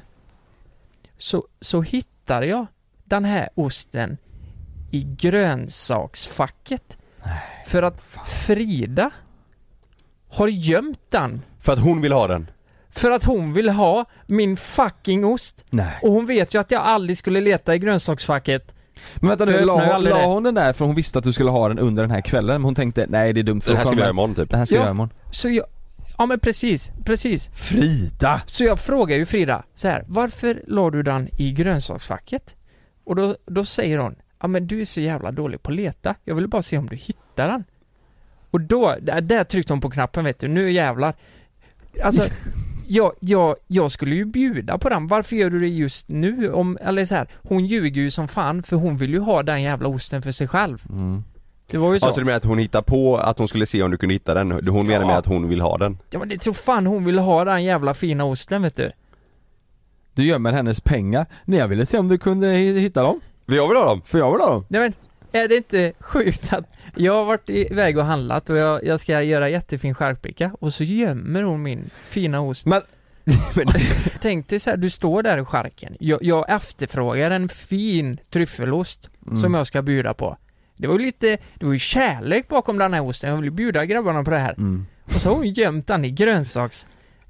[1.17, 2.65] så, så hittar jag
[3.13, 4.17] den här osten
[4.91, 6.97] i grönsaksfacket.
[7.65, 9.12] För att Frida
[10.30, 12.49] har gömt den För att hon vill ha den?
[12.89, 15.65] för att hon vill ha min fucking ost.
[15.69, 15.99] Nej.
[16.02, 18.73] Och hon vet ju att jag aldrig skulle leta i grönsaksfacket.
[19.15, 20.10] Men vänta nu, la, det.
[20.10, 22.21] la hon den där för hon visste att du skulle ha den under den här
[22.21, 22.56] kvällen?
[22.56, 24.49] Men hon tänkte, nej det är dumt för Det här ska vi göra imorgon typ.
[24.49, 24.84] Det här ska vi Ja.
[24.84, 25.13] göra imorgon.
[25.32, 25.65] Så jag,
[26.17, 27.49] ja men precis, precis.
[27.54, 28.41] Frida!
[28.45, 32.56] Så jag frågar ju Frida så här, varför la du den i grönsaksfacket?
[33.04, 36.16] Och då, då säger hon, ja men du är så jävla dålig på att leta,
[36.24, 37.63] jag vill bara se om du hittar den.
[38.52, 41.13] Och då, där, där tryckte hon på knappen vet du, nu jävlar.
[42.04, 42.22] Alltså,
[42.88, 46.52] jag, jag, jag skulle ju bjuda på den, varför gör du det just nu?
[46.54, 49.62] Om, eller så här, hon ljuger ju som fan för hon vill ju ha den
[49.63, 50.82] jävla osten för sig själv.
[50.89, 51.24] Mm.
[51.68, 52.06] Det var ju så.
[52.06, 54.34] Alltså du menar att hon hittar på att hon skulle se om du kunde hitta
[54.34, 54.52] den?
[54.52, 55.08] Hon menar Ja.
[55.08, 55.98] med att hon vill ha den?
[56.10, 58.92] Ja men det tror fan hon vill ha den jävla fina osten vet du.
[60.13, 61.26] Du gömmer hennes pengar.
[61.45, 63.21] Nej jag ville se om du kunde hi- hitta dem.
[63.47, 64.02] För jag vill ha dem!
[64.06, 64.65] För jag vill ha dem.
[64.67, 64.93] Nej men,
[65.41, 69.21] är det inte sjukt att jag har varit iväg och handlat och jag, jag ska
[69.21, 72.65] göra jättefin charkbricka och så gömmer hon min fina ost.
[73.56, 73.67] Men,
[74.21, 79.10] Tänk dig så här, du står där i charken, jag, jag efterfrågar en fin tryffelost
[79.28, 79.38] Mm.
[79.38, 80.38] som jag ska bjuda på.
[80.78, 83.52] Det var ju lite, det var ju kärlek bakom den här osten, jag vill ju
[83.52, 84.54] bjuda grabbarna på det här.
[84.54, 84.86] mm.
[85.06, 86.88] Och så har hon gömt den i grönsaks...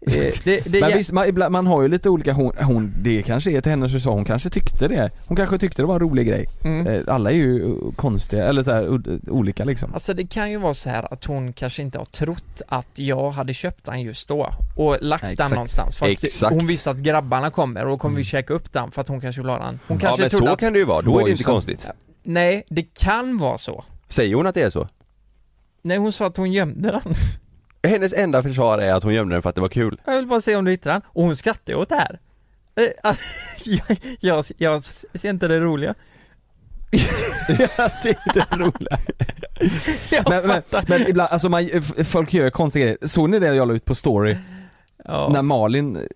[0.07, 0.13] Eh,
[0.43, 3.51] det, det, Men visst, man, ibland, man har ju lite olika, hon, hon, det kanske
[3.51, 5.11] är till hennes försvar, hon kanske tyckte det.
[5.27, 6.45] Hon kanske tyckte det var en rolig grej.
[6.63, 6.87] mm.
[6.87, 9.93] Eh, Alla är ju uh, konstiga, eller så här, olika liksom.
[9.93, 13.31] Alltså det kan ju vara så här att hon kanske inte har trott att jag
[13.31, 16.53] hade köpt den just då och lagt Ja, den någonstans för att Exakt.
[16.55, 18.23] hon visste att grabbarna kommer och då kommer vi Mm.
[18.25, 19.79] käka upp den för att hon kanske vill ha den.
[19.87, 21.43] Hon Ja kanske men trodde så att, kan det ju vara, då är det inte
[21.43, 21.87] konstigt.
[22.23, 23.83] nej det kan vara så.
[24.09, 24.87] Säger hon att det är så?
[25.81, 27.13] Nej hon sa att hon gömde den.
[27.87, 30.01] Hennes enda försvar är att hon gömde den för att det var kul.
[30.05, 31.01] Jag vill bara se om du hittar den.
[31.05, 32.19] Och hon skrattar åt det här.
[32.75, 33.15] Eh,
[33.65, 35.95] jag, jag, jag ser inte det roliga.
[37.77, 38.97] jag ser det roliga.
[40.09, 41.69] Jag men, men, men ibland, alltså man,
[42.05, 42.97] folk gör konstiga grejer.
[43.01, 44.37] Såg ni det jag la ut på story?
[45.05, 45.29] Ja.
[45.33, 46.07] När Malin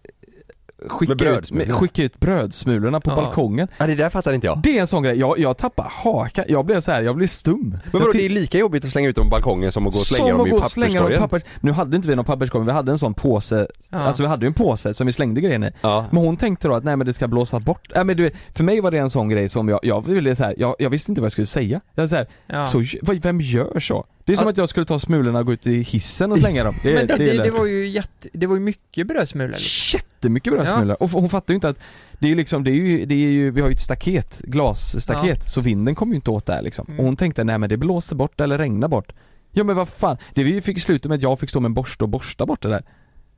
[0.91, 3.15] eh, skickar ut, med- skickar ut brödsmulorna på Ja.
[3.15, 3.67] balkongen.
[3.77, 4.59] Ja det där fattar inte jag.
[4.63, 7.27] Det är en sån grej, jag, jag tappar hakan, jag blev så här, jag blev
[7.27, 7.69] stum.
[7.91, 9.99] Men vadå, det är lika jobbigt att slänga ut dem på balkongen som att gå
[9.99, 11.21] och slänga som dem i papperskorgen.
[11.21, 11.43] pappers...
[11.59, 13.97] Nu hade inte vi någon papperskorg, vi hade en sån påse, Ja.
[13.97, 15.71] alltså vi hade ju en påse som vi slängde grejerna i.
[15.81, 16.05] Ja.
[16.11, 18.33] Men hon tänkte då att nej men det ska blåsa bort, nej men du vet,
[18.53, 20.89] för mig var det en sån grej som jag, jag ville så här, jag, jag
[20.89, 21.81] visste inte vad jag skulle säga.
[21.95, 22.65] Jag så här, ja.
[22.65, 24.05] så, vad- vem gör så?
[24.25, 26.63] Det är som att jag skulle ta smulorna och gå ut i hissen och slänga
[26.63, 26.73] dem.
[26.83, 29.99] Det, Men det, det, det var ju jätte, det var ju mycket brödsmulor liksom.
[30.17, 30.95] Jättemycket brödsmulor.
[30.99, 31.77] Och f- hon fattar ju inte att
[32.19, 35.43] det är liksom, det är ju, det är ju, vi har ju ett staket, glasstaket,
[35.47, 36.85] så vinden kommer ju inte åt där liksom.
[36.87, 36.99] Mm.
[36.99, 39.11] Och hon tänkte, nej men det blåser bort eller regnar bort.
[39.51, 41.73] Ja men vad fan, det vi fick sluta med att jag fick stå med en
[41.73, 42.83] borste och borsta bort det där.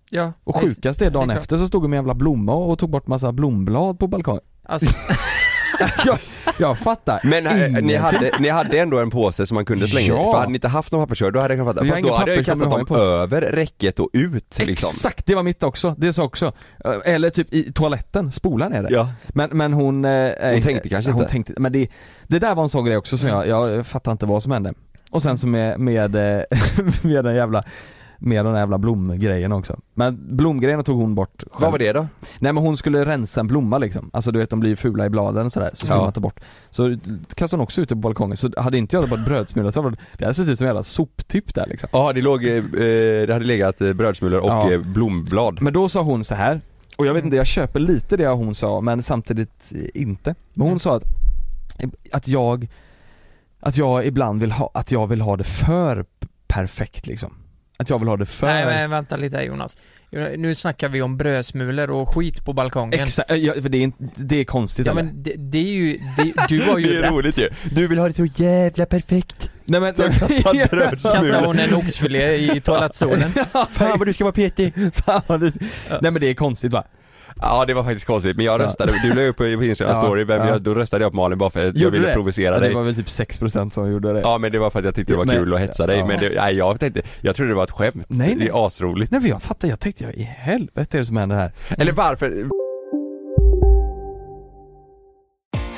[0.10, 0.34] Ja.
[0.44, 2.80] Och sjukast är dagen det är efter så stod hon med en jävla blomma och
[2.80, 4.42] tog bort massa blomblad på balkongen.
[4.63, 4.96] Alltså,
[6.06, 6.18] jag,
[6.58, 10.08] jag fattar Men äh, ni, hade, ni hade ändå en påse som man kunde slänga?
[10.08, 10.32] Ja.
[10.32, 11.92] För hade ni inte haft någon papperskorg då hade jag kunnat fatta.
[11.92, 14.89] Fast då hade jag ju kastat dem över räcket och ut liksom.
[14.89, 16.52] Exakt, det var mitt också, det sa också.
[17.06, 18.89] Eller typ i toaletten, spola ner det.
[18.94, 19.10] Ja.
[19.28, 20.06] Men, men hon...
[20.06, 21.32] Eh, Hon tänkte kanske hon inte.
[21.32, 21.88] Tänkte, men det,
[22.28, 24.74] det där var en sån grej också som jag, jag fattar inte vad som hände.
[25.12, 26.44] Och sen så med, med, eh,
[27.02, 27.63] med den jävla
[28.20, 29.80] med den jävla blomgrejen också.
[29.94, 31.62] Men blomgrejen tog hon bort själv.
[31.62, 32.08] Vad var det då?
[32.40, 34.10] Nej men hon skulle rensa en blomma liksom.
[34.14, 36.02] Alltså du vet de blir fula i bladen och sådär, så skulle Ja.
[36.04, 36.40] man ta bort.
[36.70, 36.98] Så
[37.36, 39.98] kastade hon också ut det på balkongen, så hade inte jag bort brödsmulor så hade
[40.18, 41.90] det hade sett ut som en jävla soptipp där liksom.
[41.94, 42.64] Ja det låg, eh,
[43.28, 44.72] det hade legat eh, brödsmulor och Ja.
[44.72, 45.62] eh, blomblad.
[45.62, 46.62] Men då sa hon så här
[46.98, 50.36] och jag vet inte, jag köper lite det hon sa men samtidigt eh, inte.
[50.54, 50.80] Men hon Mm.
[50.80, 51.04] sa att,
[52.12, 52.68] att jag,
[53.60, 56.06] att jag ibland vill ha, att jag vill ha det för
[56.48, 57.34] perfekt liksom.
[57.84, 58.48] Att jag vill ha det för...
[58.48, 59.78] Nej men vänta lite här Jonas.
[60.38, 63.00] Nu snackar vi om brödsmulor och skit på balkongen.
[63.00, 65.04] Exakt, ja, för det är, inte- det är konstigt Ja eller?
[65.04, 67.38] men det, det är ju, det, du har ju rätt.
[67.38, 67.50] ju.
[67.72, 69.50] Du vill ha det så jävla perfekt.
[69.65, 69.96] Nej men...
[69.96, 70.92] Så kastad brödsmulor.
[70.92, 73.32] Kastar hon en oxfilé i toalettstolen?
[73.70, 74.74] Fan vad du ska vara petig.
[74.94, 75.54] Fan, vad det,
[76.02, 76.84] nej men det är konstigt va?
[77.41, 78.65] Ja det var faktiskt konstigt men jag Ja.
[78.65, 80.47] röstade, du la upp på Instagram Ja, story, ja.
[80.47, 82.13] jag, då röstade jag på Malin bara för att jag ville det?
[82.13, 82.69] provocera Ja, dig.
[82.69, 84.19] det var väl typ 6% som gjorde det.
[84.19, 86.04] Ja men det var för att jag tyckte det var Men- kul att hetsa dig
[86.04, 87.95] men det, nej jag tänkte, jag trodde det var ett skämt.
[87.95, 88.36] Nej, nej.
[88.36, 89.12] Det är asroligt.
[89.12, 91.52] Nej men jag fattar, jag tänkte, jag, i helvete är det som händer här?
[91.78, 92.43] Eller varför?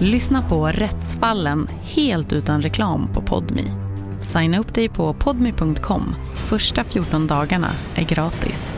[0.00, 3.64] Lyssna på Rättsfallen helt utan reklam på Podmi.
[4.20, 6.14] Signa upp dig på podmi.com.
[6.34, 8.74] Första 14 dagarna är gratis.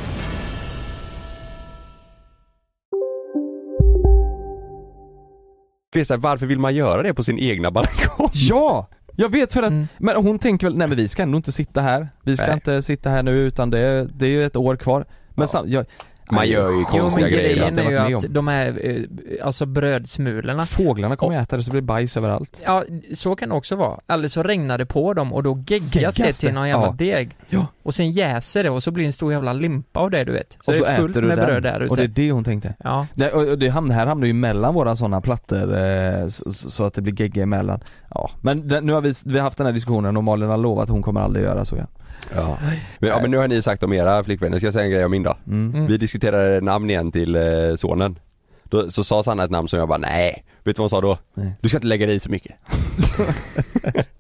[5.93, 8.29] Det är så här, varför vill man göra det på sin egna balkong?
[8.35, 8.89] Ja!
[9.17, 9.89] Jag vet för att, Mm.
[9.99, 12.09] men hon tänker väl, nej men vi ska ändå inte sitta här.
[12.23, 12.55] Vi ska Nej.
[12.55, 15.07] inte sitta här nu utan det, det är ju ett år kvar.
[15.35, 15.47] Men Ja.
[15.47, 15.87] sam, jag,
[16.31, 17.57] Man gör ju Jo konstiga men grejer.
[17.57, 21.71] grejen är ju att de här, eh, alltså brödsmulorna Fåglarna kommer ju äta det så
[21.71, 22.61] blir det bajs överallt.
[22.65, 24.01] Ja, så kan det också vara.
[24.09, 26.95] Eller så regnar det på dem och då geggas det till någon jävla ja.
[26.99, 27.37] deg.
[27.49, 27.67] Ja.
[27.83, 30.33] Och sen jäser det och så blir det en stor jävla limpa av det du
[30.33, 30.59] vet.
[30.61, 31.47] Så, och så det är fullt äter du med den.
[31.47, 31.91] bröd där ute.
[31.91, 32.75] Och det är det hon tänkte.
[32.85, 33.07] Ja.
[33.15, 36.85] Det, och och det hamnar, här hamnar ju mellan våra sådana plattor eh, så, så
[36.85, 37.81] att det blir gegga emellan.
[38.15, 40.83] Ja, men nu har vi, vi har haft den här diskussionen och Malin har lovat
[40.83, 41.87] att hon kommer aldrig göra så ja.
[42.35, 42.59] Ja.
[42.99, 45.05] Men, ja men nu har ni sagt om era flickvänner, ska jag säga en grej
[45.05, 45.37] om min då?
[45.47, 45.75] Mm.
[45.75, 45.87] Mm.
[45.87, 47.43] Vi diskuterade namn igen till eh,
[47.77, 48.19] sonen.
[48.65, 51.01] Då, så sa Sanna ett namn som jag bara nej, vet du vad hon sa
[51.01, 51.19] då?
[51.35, 51.53] Nej.
[51.61, 52.57] Du ska inte lägga dig i så mycket.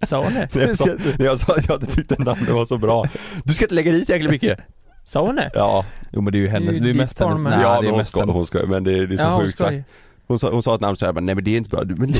[0.02, 0.48] Sa hon det?
[0.60, 0.84] Jag sa,
[1.18, 3.04] när jag sa att jag inte tyckte namnet var så bra.
[3.44, 4.58] Du ska inte lägga dig i så jäkla mycket.
[5.04, 5.50] Sa hon det?
[5.54, 7.82] Ja, Jo men det är ju hennes, Det är ju mest hennes, nej, ja det
[7.82, 9.78] men hon ska, hon ska, men det, det är så ja, hon sjukt sagt.
[10.26, 11.84] Hon sa, hon sa ett namn så jag bara, nej men det är inte bra,
[11.84, 12.12] du, men,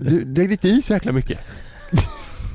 [0.00, 1.38] du, lägg inte i så jäkla mycket.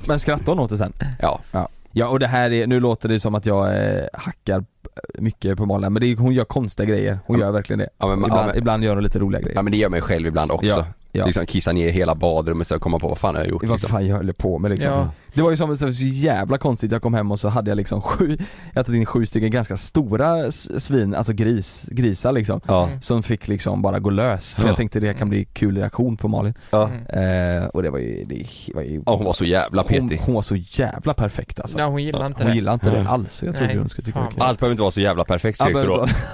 [0.07, 0.93] Men skrattar hon åt det sen?
[1.21, 1.39] Ja.
[1.51, 1.69] Ja
[2.07, 4.65] och det här är, nu låter det som att jag eh, hackar
[5.13, 7.89] mycket på Malin men det är, hon gör konstiga grejer, hon Ja, gör verkligen det.
[7.97, 9.55] Ja men, ja, ibland, men, ibland gör hon lite roliga grejer.
[9.55, 10.67] ja men det gör mig själv ibland också.
[10.69, 11.25] Ja, ja.
[11.25, 13.71] Liksom kissa ner hela badrummet så jag kommer på vad fan har jag gjort Vad
[13.71, 13.89] liksom.
[13.89, 14.91] fan jag höll på med liksom.
[14.91, 15.09] Ja.
[15.33, 18.01] Det var ju som, så jävla konstigt, jag kom hem och så hade jag liksom
[18.01, 18.37] sju,
[18.73, 22.61] jag tagit in sju stycken ganska stora svin, alltså gris, grisar liksom.
[22.67, 22.89] Ja.
[23.01, 24.67] Som fick liksom bara gå lös, för Ja.
[24.67, 26.53] jag tänkte det kan bli kul reaktion på Malin.
[26.71, 26.89] Ja.
[27.09, 30.21] Eh, och det var ju, det var ju ja hon var så jävla hon, petig.
[30.25, 31.79] hon var så jävla perfekt alltså.
[31.79, 32.55] Ja, hon gillar inte hon det.
[32.55, 34.43] gillar inte det alls, jag trodde Nej, hon skulle tycka det.
[34.43, 35.87] Allt behöver inte vara så jävla perfekt det behöver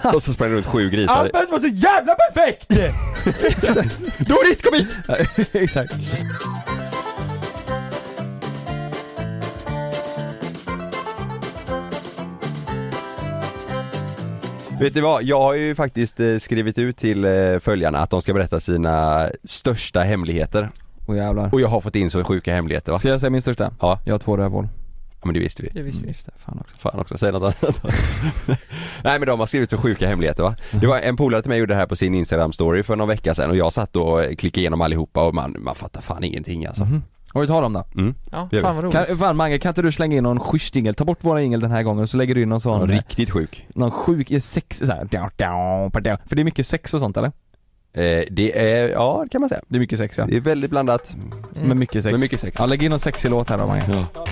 [0.03, 0.10] då.
[0.15, 1.15] Och så sprang det runt sju grisar.
[1.15, 2.69] Allt behöver inte vara så jävla perfekt!
[4.27, 5.55] Dorit kom hit!
[5.55, 5.95] Exakt.
[14.79, 18.21] Vet du vad, jag har ju faktiskt eh, skrivit ut till eh, följarna att de
[18.21, 20.69] ska berätta sina största hemligheter
[21.07, 21.49] Åh jävlar.
[21.53, 22.99] Och jag har fått in så sjuka hemligheter va?
[22.99, 23.71] Ska jag säga min största?
[23.79, 23.99] Ja.
[24.05, 24.67] Jag har två rövhål.
[25.21, 26.07] Ja men det visste vi Det visste vi.
[26.07, 26.77] Just det, fan också.
[26.77, 27.83] Fan också, säg något annat
[29.03, 30.55] Nej men de har skrivit så sjuka hemligheter va?
[30.71, 33.07] Det var en polare till mig gjorde det här på sin instagram story för någon
[33.07, 36.65] vecka sedan och jag satt och klickade igenom allihopa och man, man fattar fan ingenting
[36.65, 37.03] alltså Mhm.
[37.33, 37.83] Har vi tar dem då?
[37.97, 38.15] mm.
[38.31, 39.07] Ja, Det fan vad roligt.
[39.07, 40.95] Kan, fan Mange, kan inte du slänga in någon schysst jingel?
[40.95, 42.95] Ta bort våra jingel den här gången och så lägger du in någon sån Ja,
[42.97, 46.17] Riktigt sjuk Någon sjuk i sex så här, down, down, pa, down.
[46.25, 47.31] För det är mycket sex och sånt eller?
[47.93, 50.25] eh, Det är, ja det kan man säga Det är mycket sex ja.
[50.25, 51.15] Det är väldigt blandat
[51.65, 52.11] Med mycket sex.
[52.11, 52.55] Med mycket sex.
[52.59, 53.83] Ja, lägg in någon sexig låt här då Mange.
[54.15, 54.25] ja.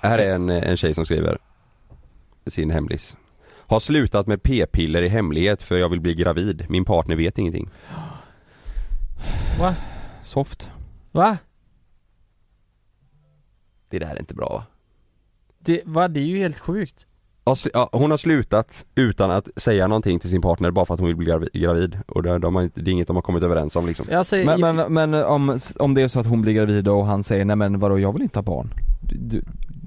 [0.00, 1.38] Här är en, en tjej som skriver
[2.46, 3.16] sin hemlis.
[3.56, 6.66] Har slutat med p-piller i hemlighet för jag vill bli gravid.
[6.68, 7.70] Min partner vet ingenting.
[9.60, 9.74] Va?
[10.24, 10.70] Soft.
[11.12, 11.38] Va?
[13.88, 14.64] Det där är inte bra va?
[15.58, 16.08] Det, va?
[16.08, 17.06] Det är ju helt sjukt.
[17.72, 21.06] Ja, Hon har slutat utan att säga någonting till sin partner bara för att hon
[21.06, 21.98] vill bli gravi- gravid.
[22.08, 24.06] Och det, de har inte, det är inget de har kommit överens om liksom.
[24.12, 27.22] Alltså, Men, men, men om, om det är så att hon blir gravid och han
[27.22, 28.74] säger nej men vadå jag vill inte ha barn.
[29.12, 29.42] Du,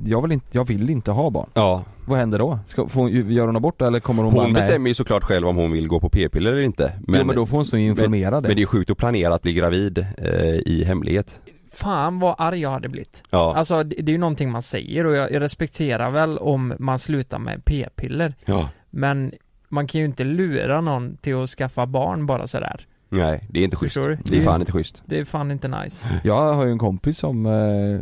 [0.06, 1.50] jag, vill inte, jag vill inte ha barn.
[1.54, 2.60] Ja, Vad händer då?
[2.66, 4.54] Ska, får, hon- gör hon abort eller kommer hon, hon bara nej?
[4.62, 6.94] bestämmer ju såklart själv om hon vill gå på p-piller eller inte.
[7.08, 9.42] Men, jo, men då får hon stå informerad men det är sjukt att planera att
[9.42, 11.42] bli gravid eh, i hemlighet.
[11.74, 13.24] fan vad arg jag hade blivit.
[13.30, 16.74] Ja, Alltså det, det är ju någonting man säger och jag, jag respekterar väl om
[16.80, 18.34] man slutar med p-piller.
[18.46, 18.70] ja.
[18.90, 19.32] Men
[19.70, 22.86] man kan ju inte lura någon till att skaffa barn bara sådär.
[23.18, 23.94] Nej, det är inte schysst.
[23.94, 24.18] Förstår du?
[24.24, 25.04] Det är fan inte schysst.
[25.06, 26.08] Det är fan inte nice.
[26.24, 28.00] Jag har ju en kompis som, eh,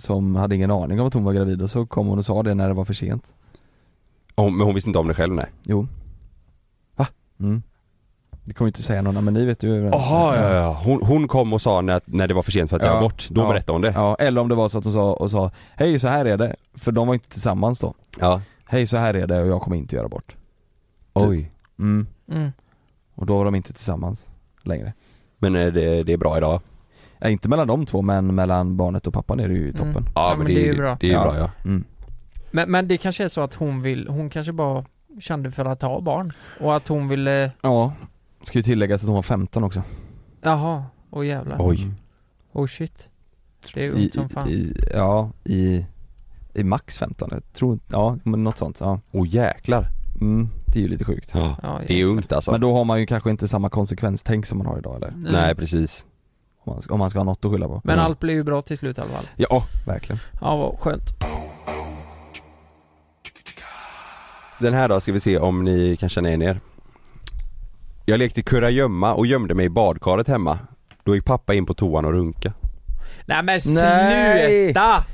[0.00, 2.42] som hade ingen aning om att hon var gravid och så kom hon och sa
[2.42, 3.34] det när det var för sent.
[4.36, 5.46] Hon, men hon visste inte om det själv nej.
[5.62, 5.86] Jo.
[6.96, 7.06] Va?
[7.40, 7.62] Mm.
[8.44, 10.80] Det kommer ju inte säga någon, men ni vet ju Jaha, ja, ja.
[10.84, 12.88] Hon, hon kom och sa när, när det var för sent för att Ja.
[12.88, 13.28] göra abort.
[13.30, 13.48] Då Ja.
[13.48, 13.92] berättade hon det.
[13.94, 16.36] Ja, eller om det var så att hon sa och sa Hej så här är
[16.36, 18.40] det, för de var inte tillsammans då Ja.
[18.64, 20.36] Hej så här är det och jag kommer inte göra abort
[21.12, 21.50] Oj.
[21.78, 22.52] Mm, Mm.
[23.14, 24.30] och då var de inte tillsammans
[24.66, 24.92] längre
[25.38, 26.60] Men eh, det, det är bra idag?
[27.18, 30.04] ja, Inte mellan de två men mellan barnet och pappan är det ju toppen Mm.
[30.14, 30.96] Ja, men, det, är ju bra.
[31.00, 31.22] Det är ju Ja.
[31.22, 31.50] bra ja.
[31.64, 31.84] mm.
[32.50, 34.84] Men, men det kanske är så att hon vill, hon kanske bara
[35.20, 36.32] kände för att ha barn.
[36.60, 37.92] Och att hon ville, Ja,
[38.42, 39.82] ska ju tilläggas att hon var 15 också
[40.42, 41.56] jaha, åh jävlar.
[41.60, 41.90] Oj.
[42.52, 43.10] Oh shit.
[43.74, 44.48] Det är I, ont som fan.
[44.48, 45.86] i, Ja, i,
[46.54, 49.86] i max 15, jag tror, ja men något sånt ja Åh jäklar.
[50.20, 51.56] Mm, Det är ju lite sjukt Ja.
[51.62, 52.50] Ja, Det är ungt alltså.
[52.50, 55.12] Men då har man ju kanske inte samma konsekvenstänk som man har idag eller?
[55.16, 56.06] Nej precis.
[56.64, 58.42] Om man, ska- om man ska ha något att skylla på Men allt blir ju
[58.42, 59.24] bra till slut i alla fall.
[59.36, 61.02] Ja, verkligen Ja, vad skönt.
[64.58, 66.60] Den här då ska vi se om ni kan känna igen er.
[68.06, 70.58] Jag lekte kurragömma och gömde mig i badkaret hemma.
[71.04, 72.52] Då gick pappa in på toan och runka.
[73.26, 74.64] Nej men Nej!
[74.66, 75.04] sluta!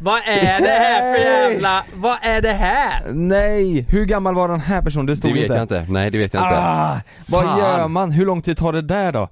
[0.00, 3.12] Vad är det här för jävla, vad är det här?
[3.12, 3.86] Nej!
[3.88, 5.06] Hur gammal var den här personen?
[5.06, 5.86] Det stod Det vet inte jag inte.
[5.92, 6.58] Nej det vet jag inte.
[6.58, 7.58] Ah, vad Fan.
[7.58, 8.10] gör man?
[8.12, 9.28] Hur lång tid tar det där då?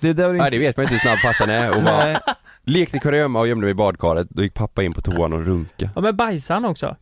[0.00, 0.42] Det där är inte...
[0.42, 2.16] Nej det vet man inte hur snabb farsan är och bara Nej.
[2.64, 4.26] Lekte kurragömma och gömde mig i badkaret.
[4.30, 5.90] Då gick pappa in på toan och runka.
[5.94, 6.96] Ja men bajsade han också?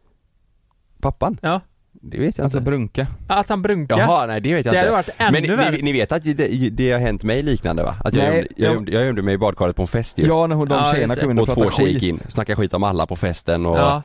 [1.01, 1.39] Pappan?
[1.43, 1.61] Ja.
[2.03, 2.71] Det vet jag Alltså inte.
[2.71, 3.99] brunka Att han brunkar?
[3.99, 4.97] Jaha, nej det vet jag Det hade inte.
[4.97, 5.71] varit ännu Men ni, värre.
[5.77, 6.35] ni, ni vet att det,
[6.73, 7.95] det har hänt mig liknande va?
[8.05, 10.19] Att jag, Nej, gömde, jag, jag- gömde, jag gömde mig i badkaret på en fest
[10.19, 10.27] ju.
[10.27, 12.13] Ja när hon, de Ja, tjejerna kom in och, och två pratade tjejer skit gick
[12.23, 14.03] in, snackade skit om alla på festen och Ja.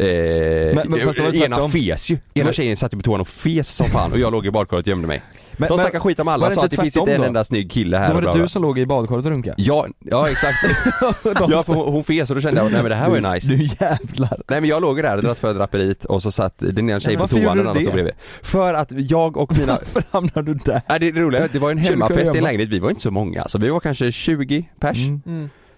[0.00, 1.70] Eh, Men- men fast det var ena tvärtom.
[1.70, 2.18] fes ju.
[2.34, 4.86] Ena tjejen satt ju på toan och fes som fan och jag låg i badkaret
[4.86, 5.22] och gömde mig.
[5.56, 7.70] Men- De men- snackade skit om alla, sa att det finns inte en enda snygg
[7.70, 9.54] kille här Då var det du som låg i badkaret och runkade?
[9.58, 10.56] Ja, ja exakt.
[11.48, 13.22] ja för hon, hon fes och då kände jag, nej men det här var ju
[13.22, 13.48] nice.
[13.48, 16.90] Du jävlar Nej men jag låg där och dratt för draperiet och så satt den
[16.90, 17.94] ena tjejen på toan och den andra stod det?
[17.94, 18.14] bredvid.
[18.42, 20.82] För att jag och mina Varför hamnade du där?
[20.88, 23.10] Nej det, det roliga det var en hemmafest i en lägenhet, vi var inte så
[23.10, 24.96] många, så vi var kanske 20 pers.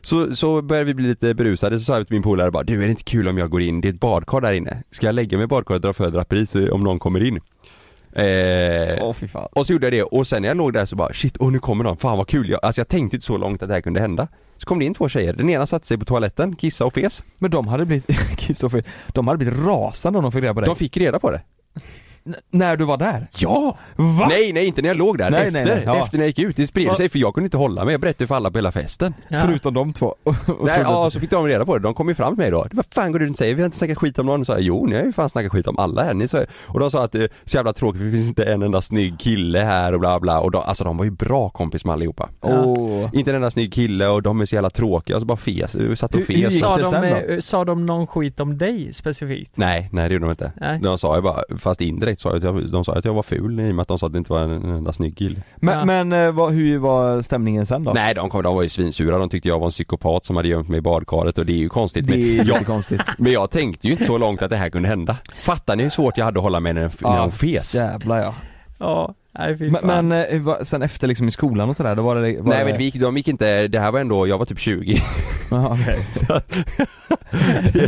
[0.02, 2.74] Så, så började vi bli lite berusade, så sa jag till min polare bara Du
[2.74, 4.82] är det inte kul om jag går in, det är ett badkar där inne.
[4.90, 7.40] Ska jag lägga mig i badkaret och dra för draperiet så- om någon kommer in?
[8.12, 9.48] Eh, fan.
[9.52, 11.52] och så gjorde jag det och sen när jag låg där så bara shit, åh
[11.52, 12.50] nu kommer någon, fan vad kul.
[12.50, 14.28] Jag, Alltså jag tänkte inte så långt att det här kunde hända.
[14.56, 17.24] Så kom det in två tjejer, den ena satte sig på toaletten, kissa och fes.
[17.38, 18.06] Men de hade blivit,
[18.38, 20.66] Kristoffer, de hade blivit rasande om de fick reda på det.
[20.66, 21.40] De fick reda på det
[22.26, 23.26] N- När du var där?
[23.38, 23.78] Ja!
[23.96, 24.26] Va?
[24.28, 26.04] Nej nej inte när jag låg där, Nej, efter, nej, nej, ja.
[26.04, 26.94] efter när jag gick ut, det spred Va?
[26.94, 29.40] sig för jag kunde inte hålla mig, jag berättade för alla på hela festen Ja.
[29.40, 31.82] Förutom de två och, och Nej, ja, så fick de reda på det.
[31.82, 32.66] De kom ju fram till mig då.
[32.72, 33.54] Vad fan går du runt och säger?
[33.54, 34.44] Vi har inte snackat skit om någon.
[34.44, 36.14] Så jag, jo, ni har ju fan snackat skit om alla här.
[36.14, 38.62] Ni så, och de sa att det är så jävla tråkigt det finns inte en
[38.62, 40.40] enda snygg kille här och bla bla.
[40.40, 42.28] Och de, alltså de var ju bra kompis med allihopa.
[42.40, 43.08] Åh.
[43.12, 45.74] Inte en enda snygg kille och de är så jävla tråkiga och så bara fes,
[45.74, 46.52] vi satt och Hur- hur fes.
[46.54, 49.56] gick Sa de, sen eh, sa de någon skit om dig specifikt?
[49.56, 50.52] Nej, nej det gjorde de inte.
[50.60, 50.78] Nej.
[50.82, 53.22] De sa ju bara, fast indirekt direkt sa att jag, de sa att jag var
[53.22, 55.18] ful i och med att de sa att det inte var en, en enda snygg
[55.18, 55.84] kille Men, Ja.
[55.84, 57.92] men eh, vad, hur var stämningen sen då?
[57.92, 60.48] Nej de, kom, de var ju svinsura, de tyckte jag var en psykopat som hade
[60.48, 63.00] gömt mig i badkaret och det är ju konstigt det är men, lite jag, konstigt
[63.18, 65.90] men jag tänkte ju inte så långt att det här kunde hända Fattar ni hur
[65.90, 67.74] svårt jag hade att hålla mig när, när hon fes?
[67.74, 68.34] Jävlar ja
[68.82, 72.16] Ja, nej Men, men eh, var- sen efter liksom i skolan och sådär, då var
[72.16, 72.20] det...
[72.20, 72.64] Var Nej det...
[72.64, 74.96] men vi gick, de gick inte, det här var ändå, jag var typ 20
[75.50, 76.06] Jaha, okej.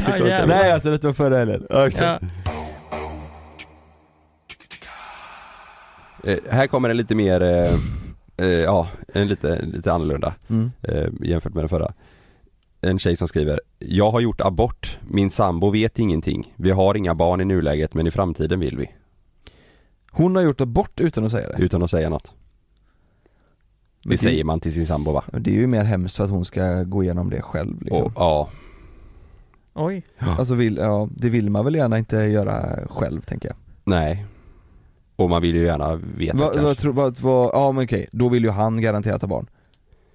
[0.09, 0.47] Ja, jävlar.
[0.47, 2.19] Nej alltså det var förra helgen Ja.
[6.25, 7.75] Eh, här kommer en lite mer, eh,
[8.37, 10.71] eh, ja, en lite, lite annorlunda mm.
[10.83, 11.93] eh, jämfört med den förra.
[12.81, 16.55] En tjej som skriver Jag har gjort abort, min sambo vet ingenting.
[16.57, 18.91] Vi har inga barn i nuläget men i framtiden vill vi.
[20.11, 21.63] Hon har gjort abort utan att säga det?
[21.63, 22.33] Utan att säga något.
[24.03, 25.25] Det Men säger man till sin sambo va?
[25.33, 28.05] Det är ju mer hemskt för att hon ska gå igenom det själv liksom.
[28.05, 28.49] Och, ja,
[29.75, 30.03] Oj.
[30.19, 34.27] Alltså vill, ja, det vill man väl gärna inte göra själv tänker jag nej.
[35.17, 36.63] Och man vill ju gärna veta vad, kanske.
[36.63, 39.47] vad, tror- vad, vad, Ja men okej, då vill ju han garanterat ha barn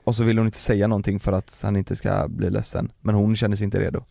[0.04, 3.16] Och så vill hon inte säga någonting för att han inte ska bli ledsen Men
[3.16, 4.04] hon känner sig inte redo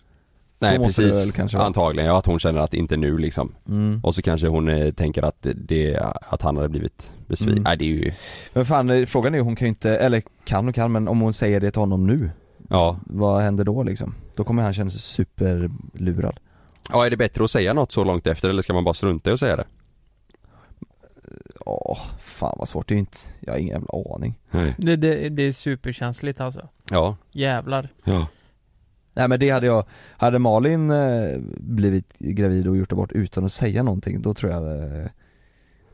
[0.58, 2.08] nej precis, väl kanske antagligen.
[2.10, 3.52] Ja, att hon känner att inte nu liksom.
[3.68, 4.00] mm.
[4.02, 7.52] Och så kanske hon eh, tänker att det- att han hade blivit besviken.
[7.52, 7.62] Mm.
[7.64, 8.12] Nej det är ju,
[8.52, 11.20] Men fan eh, frågan är hon kan ju inte, eller kan och kan men om
[11.20, 12.30] hon säger det till honom nu
[12.68, 12.96] ja.
[13.06, 14.14] Vad händer då liksom?
[14.36, 16.40] Då kommer han känna sig superlurad
[16.92, 19.30] Ja är det bättre att säga något så långt efter eller ska man bara strunta
[19.30, 19.64] i att säga det?
[21.66, 24.74] Åh, fan vad svårt, det är ju inte, jag har ingen jävla aning Nej.
[24.78, 26.68] Det, det, det är superkänsligt alltså.
[26.90, 27.88] Ja, Jävlar.
[28.04, 28.28] ja.
[29.14, 29.84] Nej men det hade jag,
[30.16, 34.82] hade Malin eh, blivit gravid och gjort abort utan att säga någonting, då tror jag
[35.00, 35.06] eh,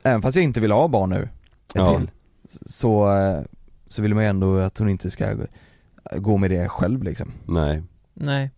[0.03, 1.29] Även fast jag inte vill ha barn nu, ett
[1.75, 1.99] Ja.
[1.99, 2.11] till
[2.67, 3.41] Så, eh,
[3.87, 5.47] så vill man ju ändå att hon inte ska gå-
[6.17, 7.83] gå med det själv liksom Nej.
[8.15, 8.51] Nej.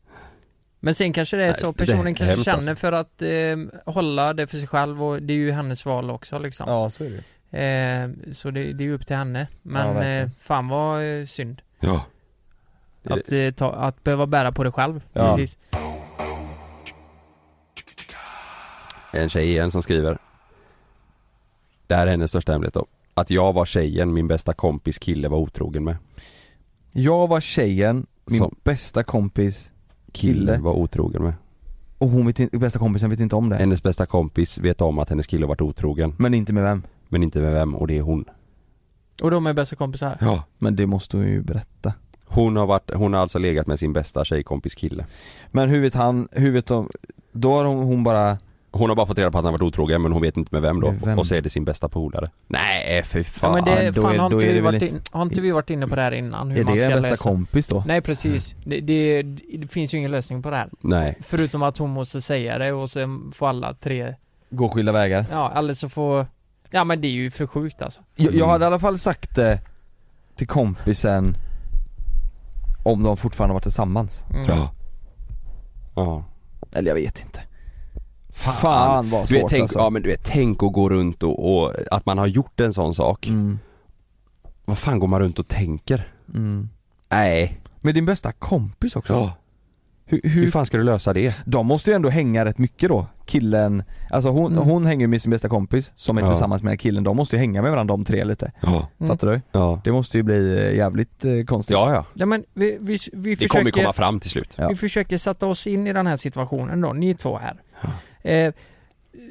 [0.84, 2.74] Men sen kanske det är Nej, så det är personen kanske hemskt, känner alltså.
[2.76, 6.38] för att eh, hålla det för sig själv och det är ju hennes val också
[6.38, 6.68] liksom.
[6.68, 7.22] Ja så är det
[7.58, 9.40] Eh, så det, det är ju upp till henne.
[9.50, 10.22] Ja, Men verkligen.
[10.24, 11.62] eh, fan vad eh, synd.
[11.80, 12.04] Ja.
[13.04, 15.02] Att, eh, ta, att behöva bära på det själv.
[15.12, 15.30] Ja.
[15.30, 15.58] Precis.
[19.12, 20.18] En tjej igen som skriver
[21.86, 25.28] Det här är hennes största hemlighet då Att jag var tjejen min bästa kompis kille
[25.28, 25.96] var otrogen med
[26.92, 29.72] Jag var tjejen, min Som- bästa kompis
[30.14, 30.58] Kille kille.
[30.58, 31.32] var otrogen med.
[31.98, 33.56] Och hon vet inte, bästa kompisen vet inte om det?
[33.56, 36.14] Hennes bästa kompis vet om att hennes kille varit otrogen.
[36.18, 36.82] Men inte med vem?
[37.08, 38.24] Men inte med vem och det är hon.
[39.22, 40.18] Och de är bästa kompisar.
[40.20, 40.44] Ja.
[40.58, 41.92] Men det måste hon ju berätta.
[42.24, 45.06] Hon har varit, hon har alltså legat med sin bästa tjejkompis kille.
[45.50, 46.88] Men hur vet han, hur vet de,
[47.32, 48.38] då har hon, hon bara
[48.76, 50.62] Hon har bara fått reda på att han varit otrogen men hon vet inte med
[50.62, 51.18] vem då Med vem?
[51.18, 54.18] och så är det sin bästa polare Nej för Ja, fan men det, fan är-
[54.18, 56.50] har inte, vi varit in, har inte vi varit inne på det här innan?
[56.50, 57.22] Hur Är man det ska en bästa läsa?
[57.22, 57.84] kompis då?
[57.86, 58.54] Nej precis.
[58.64, 59.22] Det, det,
[59.58, 60.68] det finns ju ingen lösning på det här.
[60.80, 64.14] Nej Förutom att hon måste säga det och sen får alla tre,
[64.50, 66.26] Gå skilda vägar ja eller så får
[66.70, 68.00] Ja men det är ju för sjukt alltså.
[68.16, 69.60] jag, jag hade i alla fall sagt det
[70.36, 71.36] till kompisen
[72.84, 74.44] Om de fortfarande varit tillsammans Mm.
[74.44, 74.68] tror jag.
[75.94, 76.24] Ja
[76.74, 77.40] Eller jag vet inte
[78.34, 81.22] Fan, vad du vet, svårt tänk, alltså Ja men du vet, tänk att gå runt
[81.22, 83.58] och, och att man har gjort en sån sak mm.
[84.64, 86.08] Vad fan går man runt och tänker?
[86.34, 86.68] Mm.
[87.10, 89.12] Nej Med din bästa kompis också?
[89.12, 89.32] Ja
[90.06, 91.36] Hur, Hur hur, fan ska du lösa det?
[91.46, 94.64] de måste ju ändå hänga rätt mycket då, killen Alltså hon, Mm.
[94.64, 96.28] hon hänger med sin bästa kompis som är Ja.
[96.28, 99.08] tillsammans med killen, de måste ju hänga med varandra de tre lite Ja Mm.
[99.08, 99.40] Fattar du?
[99.52, 102.98] Ja Det måste ju bli eh, jävligt eh, konstigt Ja ja Ja men vi, vi,
[103.12, 104.68] vi Det kommer försöker komma fram till slut Ja.
[104.68, 107.60] Vi försöker sätta oss in i den här situationen då, ni två här.
[108.22, 108.54] Eh,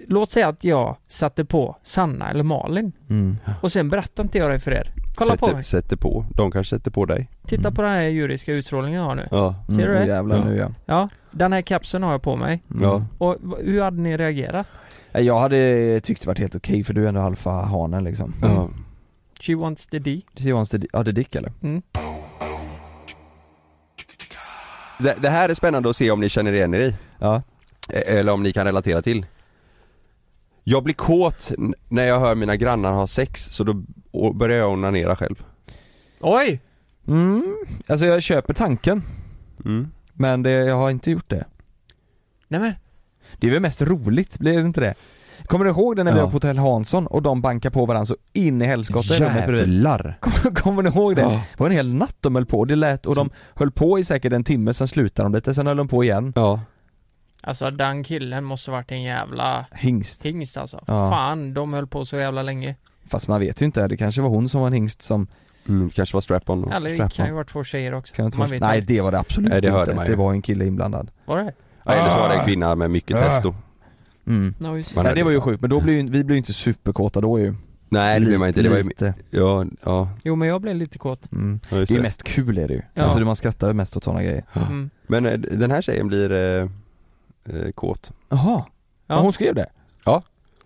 [0.08, 3.38] låt säga att jag satte på Sanna eller Malin mm.
[3.62, 4.91] och sen berättar inte jag det för er.
[5.16, 5.64] Kolla på sätter, mig.
[5.64, 7.74] sätter på, de kanske sätter på dig Titta Mm.
[7.74, 9.28] på den här djuriska utstrålningen jag har nu.
[9.32, 9.97] Ja Ser du det?
[9.97, 10.43] Mm, jävlar Ja.
[10.43, 12.64] nu ja Ja, den här kapseln har jag på mig.
[12.72, 12.84] Mm.
[12.84, 13.06] Ja.
[13.18, 14.68] Och hur hade ni reagerat?
[15.12, 18.70] Jag hade tyckt det varit helt okej för du är ändå alfa-hanen liksom Ja
[19.41, 20.22] She wants the D.
[20.36, 21.51] She wants the, ja det är Dick eller?
[21.64, 21.82] Mm.
[24.99, 27.41] det, det här är spännande att se om ni känner igen er i Ja
[27.90, 29.26] Eller om ni kan relatera till
[30.64, 31.52] Jag blir kåt
[31.90, 33.74] när jag hör mina grannar ha sex så då
[34.34, 35.44] börjar jag onanera själv
[36.20, 36.62] Oj!
[37.08, 37.56] Mm,
[37.88, 39.04] alltså jag köper tanken
[39.66, 39.88] mm.
[40.14, 41.46] Men det, jag har inte gjort det
[42.48, 42.74] Nej men,
[43.38, 44.94] Det är väl mest roligt, blir det inte det?
[45.46, 46.24] Kommer du ihåg det när vi Ja.
[46.24, 49.14] var på Hotell Hansson och de bankar på varandra så in i helskotta?
[49.14, 50.18] Jävlar!
[50.22, 51.22] Kommer, kommer ni ihåg det?
[51.22, 51.30] Ja.
[51.30, 54.04] Det var en hel natt de höll på, det lät, och de höll på i
[54.04, 56.62] säkert en timme, sen slutade de lite, sen höll de på igen Ja,
[57.44, 60.84] alltså den killen måste varit en jävla Hingst hingst alltså.
[60.88, 61.10] Ja.
[61.10, 62.76] Fan, de höll på så jävla länge.
[63.08, 65.28] Fast man vet ju inte, det kanske var hon som var en hingst som
[65.68, 67.10] mm, kanske var strap-on Eller det strap-on.
[67.10, 68.16] kan ju vara två tjejer också.
[68.16, 70.12] kan Man vara, vet Nej det var det absolut Nej, det hörde inte, man ju.
[70.12, 71.54] det var en kille inblandad Var det?
[71.86, 73.20] ja, Eller så var det en kvinna med mycket Ah.
[73.22, 73.56] testo
[74.28, 74.54] Mm.
[74.58, 77.39] No, Nej, det var ju sjukt, men då blir ju, vi ju inte superkåta då
[77.39, 77.56] ju
[77.89, 79.14] Nej det blir man inte, det var ju, Lite.
[79.30, 81.32] ja, ja, Jo men jag blev lite kåt.
[81.32, 81.60] mm.
[81.70, 82.02] ja just Det är det.
[82.04, 83.04] mest kul är det ju, Ja.
[83.04, 84.89] alltså det man skrattar mest åt sådana grejer Mm.
[85.08, 86.70] Men eh, den här tjejen blir eh,
[87.46, 88.64] eh, kåt Jaha,
[89.08, 89.20] ja.
[89.22, 89.70] hon skrev det?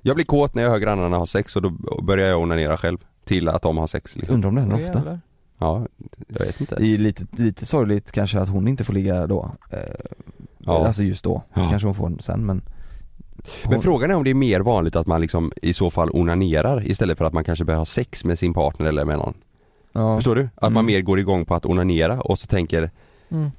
[0.01, 1.69] Jag blir kåt när jag hör grannarna ha sex och då
[2.01, 4.36] börjar jag onanera själv Till att de har sex liksom.
[4.36, 4.93] Undrar om det händer ofta?
[4.97, 5.19] jävlar.
[5.57, 5.86] Ja,
[6.28, 9.51] jag vet inte Det är lite, lite sorgligt kanske att hon inte får ligga då
[9.69, 9.80] eh,
[10.57, 10.88] Ja.
[10.88, 11.69] Alltså just då, Ja.
[11.69, 12.61] kanske hon får sen men
[13.63, 16.09] hon, Men frågan är om det är mer vanligt att man liksom i så fall
[16.13, 19.34] onanerar istället för att man kanske börjar ha sex med sin partner eller med någon
[19.91, 20.49] ja, Förstår du?
[20.55, 20.86] Att man Mm.
[20.86, 22.91] mer går igång på att onanera och så tänker
[23.30, 23.51] Mm.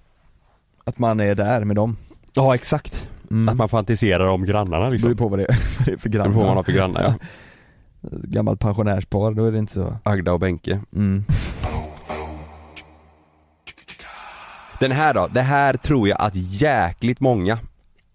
[0.85, 1.97] Att man är där med dem
[2.39, 3.49] Ja exakt, mm.
[3.49, 6.19] att man fantiserar om grannarna Det beror liksom på vad det är, det för Det
[6.19, 7.15] grannar beror på vad man har för grannar ja
[8.11, 11.25] Gammalt pensionärspar, då är det inte så Agda och Benke mm.
[14.81, 17.59] Den här då, det här tror jag att jäkligt många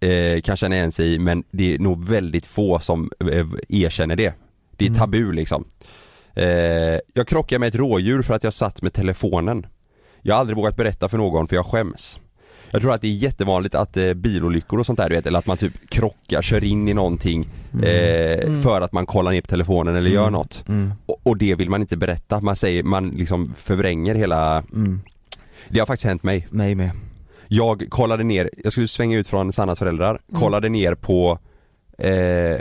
[0.00, 4.16] eh, kan känna igen sig i men det är nog väldigt få som eh, erkänner
[4.16, 4.34] det.
[4.76, 4.98] Det är Mm.
[4.98, 5.64] tabu liksom.
[6.34, 9.66] Eh, jag krockade med ett rådjur för att jag satt med telefonen.
[10.22, 12.18] Jag har aldrig vågat berätta för någon för jag skäms.
[12.74, 15.38] Jag tror att det är jättevanligt att eh, bilolyckor och sånt där du vet, eller
[15.38, 17.48] att man typ krockar, kör in i någonting
[17.82, 18.62] eh, Mm.
[18.62, 20.32] för att man kollar ner på telefonen eller gör Mm.
[20.32, 20.64] något.
[20.68, 20.92] Mm.
[21.06, 25.00] Och, och det vill man inte berätta, man säger, man liksom förvränger hela Mm.
[25.68, 26.46] Det har faktiskt hänt mig.
[26.50, 26.90] Mig med
[27.48, 30.40] Jag kollade ner, jag skulle svänga ut från Sannas föräldrar, Mm.
[30.40, 31.38] kollade ner på
[31.98, 32.60] eh,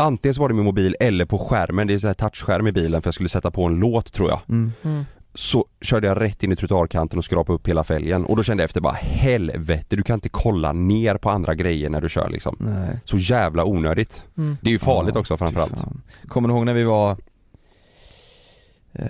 [0.00, 2.72] Antingen så var det min mobil eller på skärmen, det är så här touchskärm i
[2.72, 4.72] bilen för jag skulle sätta på en låt tror jag mm.
[4.84, 5.04] Mm.
[5.38, 8.24] Så körde jag rätt in i trottoarkanten och skrapade upp hela fälgen.
[8.24, 11.90] Och då kände jag efter bara helvete du kan inte kolla ner på andra grejer
[11.90, 12.56] när du kör liksom.
[12.60, 12.98] Nej.
[13.04, 14.24] Så jävla onödigt.
[14.36, 14.56] Mm.
[14.60, 15.82] Det är ju farligt Ja, också framförallt.
[16.28, 17.16] Kommer du ihåg när vi var
[18.92, 19.06] eh,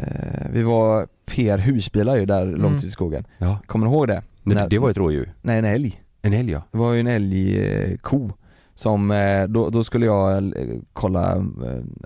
[0.53, 3.25] Vi var PR husbilar ju där långt ute i skogen.
[3.39, 4.23] Ja, Kommer du ihåg det?
[4.43, 6.03] Nej, När- det var ett rådjur, Nej en älg.
[6.23, 6.63] En älg ja.
[6.73, 8.31] Det var ju en älgko
[8.79, 11.43] Som, eh, då, då skulle jag eh, kolla, eh,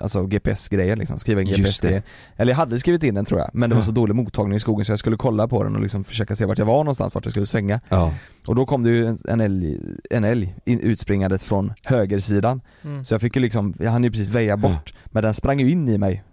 [0.00, 2.02] alltså GPS-grejer liksom, skriva in Just GPS-grejer
[2.36, 3.86] Eller jag hade skrivit in den tror jag, men det var Ja.
[3.86, 6.44] så dålig mottagning i skogen så jag skulle kolla på den och liksom försöka se
[6.44, 8.12] vart jag var någonstans, vart jag skulle svänga Ja,
[8.46, 9.78] Och då kom det ju en, en älg,
[10.10, 13.04] en älg in, utspringandes från högersidan Mm.
[13.04, 15.70] Så jag fick ju liksom, jag hann ju precis väja bort, men den sprang ju
[15.70, 16.24] in i mig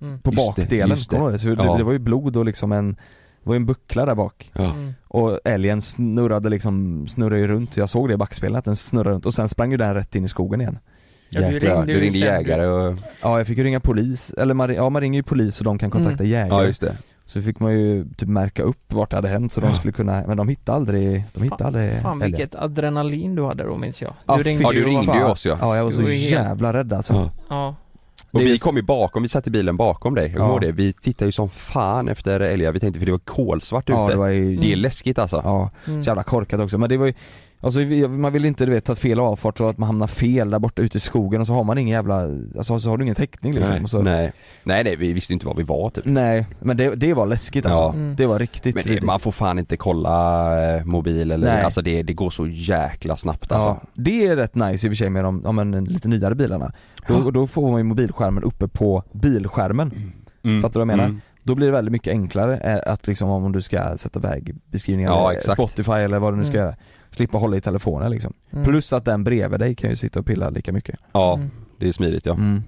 [0.00, 0.18] Mm.
[0.18, 0.94] på Just bakdelen, det.
[1.30, 1.38] det?
[1.38, 1.76] Så det, Ja.
[1.76, 2.96] det var ju blod och liksom en,
[3.42, 4.50] det var ju en buckla där bak.
[4.54, 4.64] Ja.
[4.64, 4.94] Mm.
[5.08, 9.10] och älgen snurrade liksom, snurrade ju runt, jag såg det i backspegeln att den snurrade
[9.14, 9.26] runt.
[9.26, 10.78] Och sen sprang ju den rätt in i skogen igen.
[11.28, 14.54] Ja, du Jäklar, ringde du ringde jägare och, Ja jag fick ju ringa polis, eller
[14.54, 16.48] man, ja man ringer ju polis och de kan kontakta jägare.
[16.60, 16.96] Ja just det.
[17.24, 19.72] Så fick man ju typ märka upp vart det hade hänt så de Ja.
[19.72, 22.38] skulle kunna, men de hittade aldrig, de hittade aldrig Fan älgen.
[22.38, 24.12] vilket adrenalin du hade då minns jag.
[24.26, 25.56] Ja, Du ringde fy Ja du ringde ju fan- oss ja.
[25.60, 27.30] Ja jag var så jävla rädd alltså.
[27.48, 27.74] Ja.
[28.30, 30.58] Och vi kom ju bakom, vi satt i bilen bakom dig, jag Ja.
[30.60, 30.72] det.
[30.72, 34.12] Vi tittade ju som fan efter älgar, vi tänkte för det var kolsvart Ja ute
[34.14, 36.02] det var ju, Det är läskigt alltså ja, Mm.
[36.02, 37.14] så jävla korkat också men det var ju
[37.64, 40.58] Alltså man vill inte du vet ta fel avfart så att man hamnar fel där
[40.58, 42.20] borta ute i skogen och så har man ingen jävla,
[42.56, 44.32] alltså så har du ingen täckning liksom nej, och så, nej,
[44.64, 47.66] nej nej vi visste inte var vi var typ Nej, men det, det var läskigt
[47.66, 47.82] alltså.
[47.82, 47.92] Ja.
[47.92, 48.16] Mm.
[48.16, 51.62] Det var riktigt Men det, man får fan inte kolla eh, mobil eller, Nej.
[51.62, 54.92] alltså det, det går så jäkla snabbt alltså Ja, det är rätt nice i och
[54.92, 56.72] för sig med de, ja, men, lite nyare bilarna.
[57.08, 57.30] Då, Ja.
[57.30, 60.12] då får man ju mobilskärmen uppe på bilskärmen.
[60.44, 60.62] mm.
[60.62, 61.04] Fattar du vad jag menar?
[61.08, 61.20] Mm.
[61.44, 65.10] Då blir det väldigt mycket enklare eh, att liksom om du ska sätta iväg beskrivningar
[65.10, 65.40] Ja, eller.
[65.40, 66.64] Spotify eller vad du nu ska Mm.
[66.64, 66.74] göra.
[67.12, 68.32] Slippa hålla i telefonen liksom.
[68.50, 68.64] Mm.
[68.64, 70.98] Plus att den bredvid dig kan ju sitta och pilla lika mycket.
[71.12, 71.50] Ja, Mm.
[71.78, 72.32] det är smidigt ja.
[72.34, 72.62] Mm.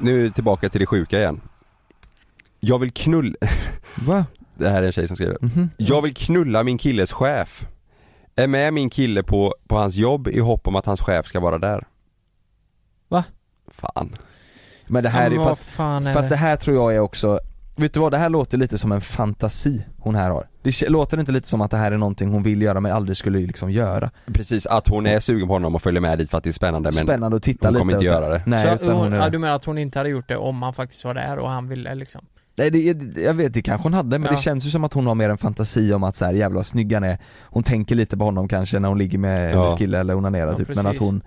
[0.00, 1.40] Nu tillbaka till det sjuka igen
[2.60, 3.36] Jag vill knulla,
[4.06, 4.26] Va?
[4.54, 5.70] det här är en tjej som skriver Mhm.
[5.76, 7.66] Jag vill knulla min killes chef
[8.36, 11.40] Är med min kille på, på hans jobb i hopp om att hans chef ska
[11.40, 11.86] vara där
[13.08, 13.24] Va?
[13.68, 14.16] Fan
[14.86, 16.36] Men det här Ja, är men vad fast, fan är fast det?
[16.36, 17.40] här tror jag är också
[17.76, 20.46] Vet du vad, det här låter lite som en fantasi hon här har.
[20.62, 23.16] Det låter inte lite som att det här är någonting hon vill göra men aldrig
[23.16, 24.10] skulle liksom göra.
[24.32, 26.52] Precis, att hon är sugen på honom och följer med dit för att det är
[26.52, 28.42] spännande men Spännande att titta hon lite kommer inte göra det.
[28.46, 29.30] Nej så, utan hon, hon ja, är...
[29.30, 31.68] du menar att hon inte hade gjort det om han faktiskt var där och han
[31.68, 32.24] ville liksom?
[32.58, 34.30] Nej det, jag vet, det kanske hon hade men Ja.
[34.30, 36.56] det känns ju som att hon har mer en fantasi om att så här, jävlar
[36.56, 39.62] vad snygg han är Hon tänker lite på honom kanske när hon ligger med Ja.
[39.64, 41.00] hennes kille eller onanerar Ja, typ men att precis.
[41.00, 41.22] hon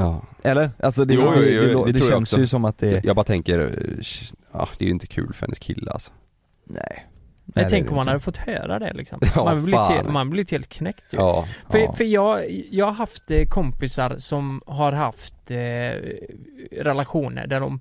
[0.00, 0.22] Ja.
[0.42, 0.70] Eller?
[0.82, 3.16] Alltså det, Jo, det, jo, det, jo, det, det känns ju som att det, Jag
[3.16, 3.58] bara tänker,
[4.52, 6.10] ja det är ju inte kul för hennes kille alltså
[6.64, 7.04] nej
[7.44, 8.10] det tänker är om man inte.
[8.10, 9.20] hade fått höra det liksom.
[9.34, 11.18] Ja, man, blir helt, man blir helt knäckt ju.
[11.18, 11.92] Ja, För, Ja.
[11.92, 12.40] för jag,
[12.70, 15.56] jag har haft eh, kompisar som har haft eh,
[16.82, 17.80] relationer där de,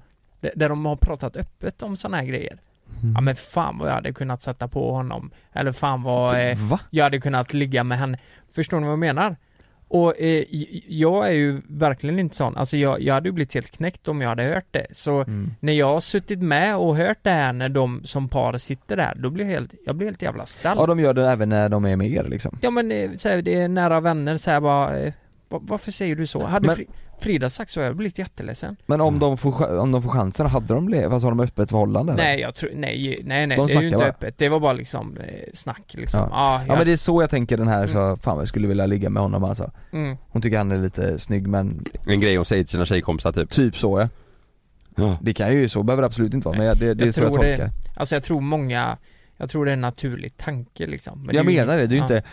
[0.56, 2.58] där de har pratat öppet om sådana här grejer.
[3.02, 3.14] Mm.
[3.16, 5.32] Ja men fan vad jag hade kunnat sätta på honom.
[5.54, 6.80] Eller fan vad eh, Va?
[6.90, 8.20] jag hade kunnat ligga med henne.
[8.52, 9.36] Förstår ni vad jag menar?
[9.90, 10.44] Och eh,
[10.88, 14.22] jag är ju verkligen inte sån, alltså jag, jag hade ju blivit helt knäckt om
[14.22, 14.86] jag hade hört det.
[14.92, 15.54] Så Mm.
[15.60, 19.14] när jag har suttit med och hört det här när de som par sitter där,
[19.18, 20.78] då blir jag helt, jag blir helt jävla stall.
[20.80, 23.30] Ja de gör det även när de är med er liksom Ja men eh, så
[23.30, 25.14] här, det är nära vänner så här bara, eh,
[25.50, 26.46] va- varför säger du så?
[26.46, 26.88] Hade Men- Fri-
[27.20, 28.76] Frida sagt så, jag hade blivit jätteledsen.
[28.86, 31.70] Men om de får, om de får chansen, hade de le- alltså har de öppet
[31.70, 32.24] förhållande eller?
[32.24, 34.08] Nej jag tror, nej, nej nej, De det är ju inte bara.
[34.08, 34.38] öppet.
[34.38, 36.20] Det var bara liksom eh, snack liksom.
[36.22, 36.30] Ja.
[36.32, 38.86] Ah, Ja men det är så jag tänker den här så, fan jag skulle vilja
[38.86, 40.18] ligga med honom alltså Mm.
[40.30, 43.50] Hon tycker han är lite snygg men En grej hon säger till sina tjejkompisar typ
[43.50, 44.10] Typ så ja
[44.96, 45.18] Ja.
[45.22, 47.14] Det kan ju så, behöver det absolut inte vara men jag, det, det är jag
[47.16, 48.98] så jag tror tolkar det, alltså jag tror många,
[49.38, 51.22] jag tror det är en naturlig tanke liksom.
[51.26, 52.04] Men Jag är ju- menar det, det är ju ja.
[52.04, 52.24] inte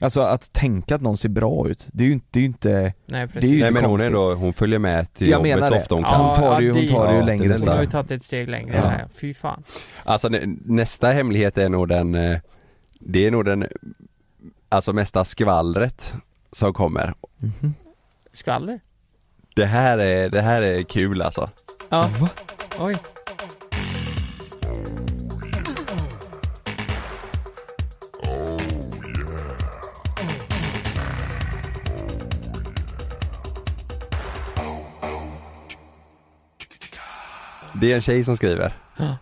[0.00, 2.46] Alltså att tänka att någon ser bra ut, det är ju inte, det är ju
[2.46, 5.38] inte Nej Det är ju Nej men hon är då, hon följer med till Jag
[5.38, 7.18] jobbet menar så ofta hon Ja, kan hon tar det ju- hon tar det ju
[7.18, 7.66] Ja, längre till nästa.
[7.66, 8.82] Hon har ju tagit ett steg längre Ja.
[8.88, 9.62] här, fy fan.
[10.04, 12.38] Alltså nä- nästa hemlighet är nog den, eh,
[13.00, 13.66] det är nog den,
[14.68, 16.14] alltså mesta skvallret
[16.52, 17.14] som kommer.
[18.32, 18.80] Skvaller?
[19.56, 21.48] Det här är, det här är kul alltså.
[21.88, 22.10] Ja.
[22.78, 22.96] Oj.
[37.84, 38.72] Det är en tjej som skriver.
[38.96, 39.16] Ja.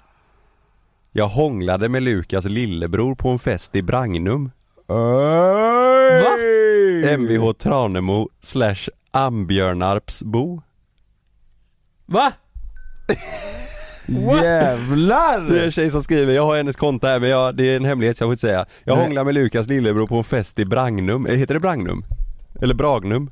[1.12, 4.50] Jag hånglade med Lukas lillebror på en fest i Bragnum.
[4.86, 6.36] Va?
[7.18, 10.62] Mvh Tranemo slash Ambjörnarpsbo.
[12.06, 12.32] Va?
[14.06, 14.44] What?
[14.44, 15.40] Jävlar!
[15.40, 17.76] Det är en tjej som skriver, jag har hennes konto här men jag, det är
[17.76, 18.66] en hemlighet så jag får inte säga.
[18.84, 19.04] Jag Nej.
[19.04, 22.04] hånglade med Lukas lillebror på en fest i Bragnum, Eh, heter det Bragnum?
[22.62, 23.30] Eller Bragnum?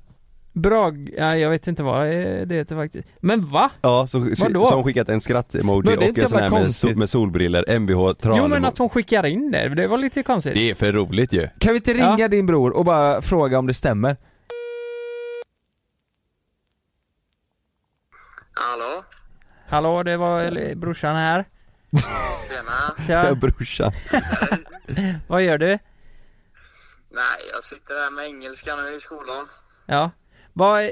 [0.60, 3.08] Brag, ja, jag vet inte vad det det heter faktiskt.
[3.20, 3.70] Men va?
[3.80, 4.64] Ja, så, Vadå?
[4.64, 8.42] som skickat en skratt-emoji och en så sån här med, sol, med solbriller, Mvh Tranemo.
[8.42, 10.54] Jo men att hon skickar in det, det var lite konstigt.
[10.54, 11.48] Det är för roligt ju.
[11.58, 14.16] Kan vi inte ringa din bror och bara fråga om det stämmer?
[18.54, 19.04] Hallå?
[19.68, 21.44] Hallå, det var brorsan här.
[22.48, 23.06] Tjena.
[23.06, 23.34] Tja.
[23.34, 23.92] brorsan.
[25.26, 25.78] Vad gör du?
[27.12, 29.46] Nej, jag sitter här med engelska nu i skolan.
[29.86, 30.10] Ja.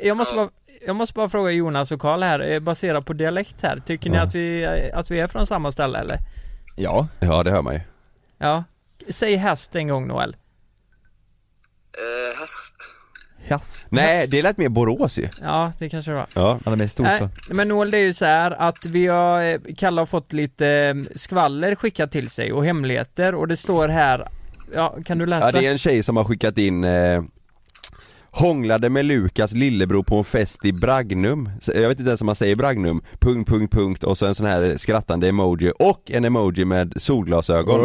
[0.03, 0.49] Jag, måste bara,
[0.87, 3.83] jag måste bara fråga Jonas och Karl här, eh, baserat på dialekt här.
[3.87, 6.19] Tycker ni att vi, eh, att vi är från samma ställe eller?
[6.77, 7.09] Ja.
[7.21, 7.81] Ja det hör man ju.
[8.39, 8.65] Ja.
[9.09, 10.37] Säg häst en gång Noel.
[11.93, 12.77] Eh, häst.
[13.45, 13.87] Häst?
[13.89, 15.29] Nej, det lät mer Borås ju.
[15.43, 16.27] Ja, det kanske det var.
[16.35, 16.59] Ja.
[16.65, 17.21] Han är med storstad.
[17.21, 20.33] Nej, men Noel det är ju så här att vi har, eh, Kalle har fått
[20.33, 24.29] lite eh, skvaller skickat till sig och hemligheter och det står här,
[24.75, 25.47] ja kan du läsa?
[25.47, 27.23] Ja det är en tjej som har skickat in eh,
[28.39, 31.51] Hånglade med Lukas lillebror på en fest i Bragnum.
[31.67, 33.03] Jag vet inte ens om man säger Bragnum.
[33.21, 37.81] Punkt, punkt, punkt och så en sån här skrattande emoji och en emoji med solglasögon.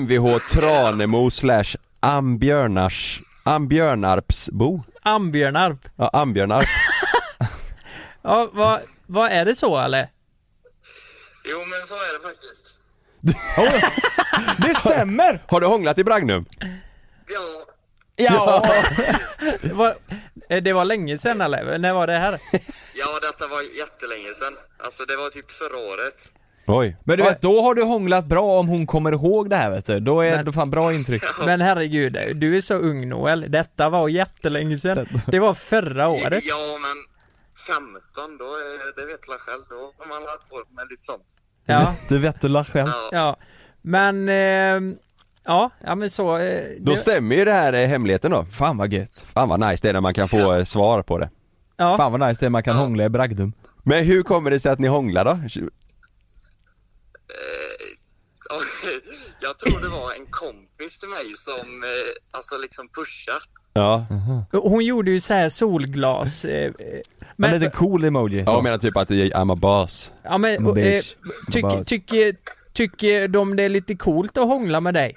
[0.00, 4.80] Mvh Tranemo slash Ambjörnars Ambjörnarpsbo.
[5.02, 5.88] Ambjörnarp.
[5.96, 6.66] Ja, Ambjörnarp.
[8.26, 10.06] Ja, vad, vad är det så eller?
[11.50, 12.80] Jo, men så är det faktiskt.
[14.68, 15.42] Det stämmer!
[15.46, 16.44] Har du hånglat i Bragnum?
[17.26, 17.73] Ja,
[18.16, 18.62] Ja!
[19.62, 19.96] det, var,
[20.48, 21.78] eh, det var länge sedan eller?
[21.78, 22.40] När var det här?
[22.94, 24.56] ja, detta var jättelänge sedan.
[24.84, 26.32] Alltså, det var typ förra året.
[26.66, 26.96] Oj.
[27.04, 29.86] Men du vet, då har du hånglat bra om hon kommer ihåg det här vet
[29.86, 30.00] du.
[30.00, 31.22] Då är Men- det fan bra intryck.
[31.46, 33.46] Men herregud, du är så ung Noel.
[33.48, 35.08] Detta var jättelänge sedan.
[35.26, 36.44] Det var förra året.
[36.44, 36.96] Ja, men
[37.66, 39.62] 15, då är det vet jag själv.
[39.68, 41.38] Då har man lärt på med lite sånt.
[41.66, 42.88] Ja, Du vet du själv.
[42.88, 43.08] Ja.
[43.12, 43.36] ja.
[43.82, 44.96] Men, eh,
[45.44, 46.36] ja, ja men så.
[46.38, 48.44] Eh, Då det, stämmer ju det här eh, hemligheten då.
[48.50, 49.26] Fan vad gött.
[49.34, 51.30] Fan vad nice det är när man kan få eh, svar på det.
[51.76, 51.96] ja.
[51.96, 53.52] Fan vad nice det är man kan hångla i bragdum.
[53.82, 55.30] Men hur kommer det sig att ni hånglar då?
[55.30, 55.38] Eh,
[58.50, 58.56] ja,
[59.40, 63.38] jag tror det var en kompis till mig som, eh, alltså liksom pushar.
[63.72, 64.06] Ja.
[64.52, 66.44] Hon gjorde ju så här solglas.
[66.44, 66.72] Eh, eh,
[67.36, 68.42] Men, lite cool emoji.
[68.46, 70.12] Jag menar typ att det är I'm a boss.
[70.22, 71.14] ja, men a eh, bitch.
[72.72, 75.14] tycker de det är lite coolt att hångla med dig?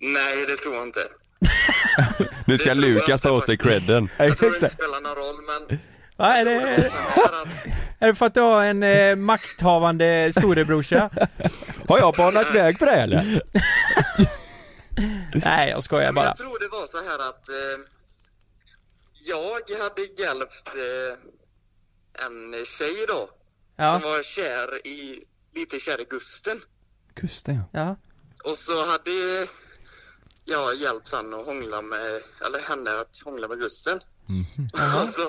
[0.00, 1.00] Nej, det tror jag inte.
[2.46, 4.08] Nu ska Lukas ta inte åt sig credden.
[4.16, 5.78] Jag tror det inte spelar någon roll, men
[6.16, 6.84] är, tror det
[7.40, 7.66] att
[7.98, 11.10] är det för att du har en eh, makthavande storebrorsa?
[11.88, 13.42] Har jag banat väg för det eller?
[15.34, 16.26] Nej, jag skojar bara.
[16.26, 17.84] jag tror det var så här att eh,
[19.26, 23.28] jag hade hjälpt eh, en tjej då
[23.76, 25.24] Ja, som var kär i,
[25.54, 26.60] lite kär i Gusten.
[27.14, 27.96] Kusten ja.
[28.44, 29.10] Och så hade
[30.44, 34.00] jag hjälpt han att hångla med, eller henne att hångla med Gusten.
[34.72, 35.02] Jaha.
[35.02, 35.22] Och så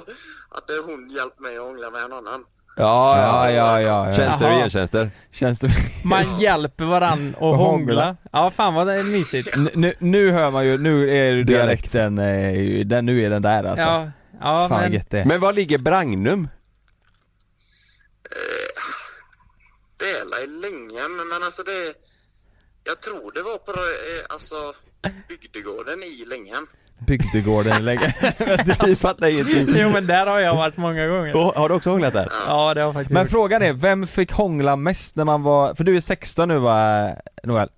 [0.50, 2.44] hade hon hjälpt mig att hångla med en annan.
[2.78, 4.16] Ja, Ja, ja, ja, ja.
[4.16, 5.12] Tjänster och gentjänster.
[5.32, 5.70] Känns det...
[6.04, 8.18] Man hjälper varann att Och hångla.
[8.32, 9.56] Ja, fan vad det är mysigt.
[9.76, 13.86] Nu, nu hör man ju, nu är dialekten, eh, den, nu är den där alltså.
[13.86, 15.26] Ja, ja Fan vad men det är.
[15.26, 16.48] Men var ligger Bragnum?
[19.98, 21.94] Det är Länghem, men alltså det...
[22.88, 24.74] Jag tror det var på eh, alltså,
[25.28, 26.68] bygdegården i Länghem.
[27.08, 28.16] Bygdegården länge.
[28.86, 29.76] Vi fattar ingenting.
[29.80, 31.36] Jo men där har jag varit många gånger.
[31.36, 32.28] Och, har du också hånglat där?
[32.48, 33.32] Ja det har jag faktiskt Men gjort.
[33.32, 37.08] frågan är, vem fick hångla mest när man var, för du är 16 nu va,
[37.44, 37.70] Noel?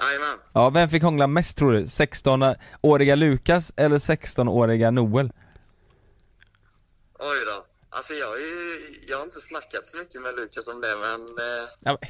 [0.00, 0.38] Jajamän.
[0.52, 1.84] Ja, vem fick hångla mest tror du?
[1.84, 5.32] 16-åriga Lukas eller 16-åriga Noel?
[7.18, 7.64] Oj då.
[7.90, 11.20] Alltså jag, är, jag har inte snackat så mycket med Lukas om det, men...
[11.20, 12.08] Eh, Ja, men,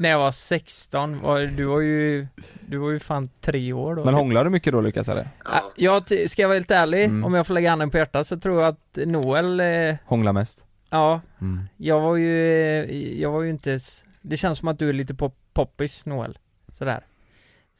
[0.00, 2.26] när jag var 16, var, du var ju,
[2.60, 4.04] du var ju fan tre år då.
[4.04, 4.18] Men typ.
[4.18, 5.28] hånglade du mycket då Lukas eller?
[5.44, 7.24] Ja, Jag, ska jag vara helt ärlig, Mm.
[7.24, 10.64] om jag får lägga handen på hjärtat så tror jag att Noel, eh, Hångla mest?
[10.90, 11.60] ja, Mm.
[11.76, 13.78] jag var ju, eh, jag var ju inte,
[14.22, 16.38] det känns som att du är lite pop, poppis Noel,
[16.78, 17.04] sådär.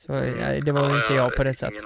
[0.06, 1.84] Så eh, det var ju inte jag på det sättet.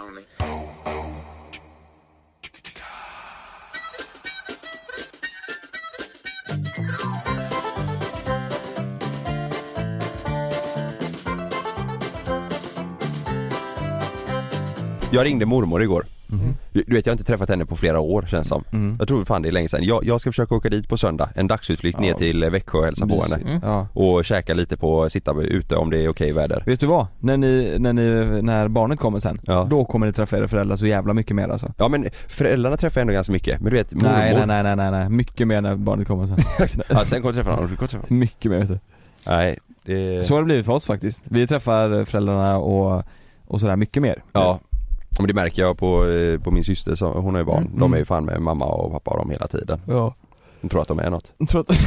[15.14, 16.06] Jag ringde mormor igår.
[16.26, 16.54] Mhm.
[16.72, 18.64] Du, du vet jag har inte träffat henne på flera år känns som.
[18.72, 18.96] Mm.
[18.98, 19.84] Jag tror fan det är länge sedan.
[19.84, 22.18] Jag, jag ska försöka åka dit på söndag, en dagsutflykt ner Ja.
[22.18, 23.36] till eh, Växjö och hälsa på henne.
[23.44, 23.60] Mysigt.
[23.62, 23.88] Ja.
[23.92, 26.62] Och käka lite på, sitta ute om det är okej väder.
[26.66, 27.06] Vet du vad?
[27.20, 29.66] När ni, när ni, när barnet kommer sen, Ja.
[29.70, 31.72] då kommer ni träffa era föräldrar så jävla mycket mer alltså.
[31.78, 34.12] Ja men föräldrarna träffar jag ändå ganska mycket, men du vet mormor.
[34.12, 35.08] Nej nej nej nej nej, nej.
[35.08, 36.36] mycket mer när barnet kommer sen.
[36.88, 38.78] Ja, sen kommer jag träffa honom, du träffa mycket mer vet du.
[39.26, 40.26] Nej, det...
[40.26, 41.22] Så har det blivit för oss faktiskt.
[41.24, 43.02] Vi träffar föräldrarna och,
[43.46, 44.22] och sådär mycket mer.
[44.32, 44.60] Ja.
[45.18, 47.66] Men det märker jag på, eh, på min syster, så, hon har ju barn.
[47.66, 47.78] Mm.
[47.78, 49.80] De är ju fan med mamma och pappa och dem hela tiden.
[49.88, 50.14] Ja.
[50.60, 51.32] De tror att de är något.
[51.38, 51.68] Jag tror att...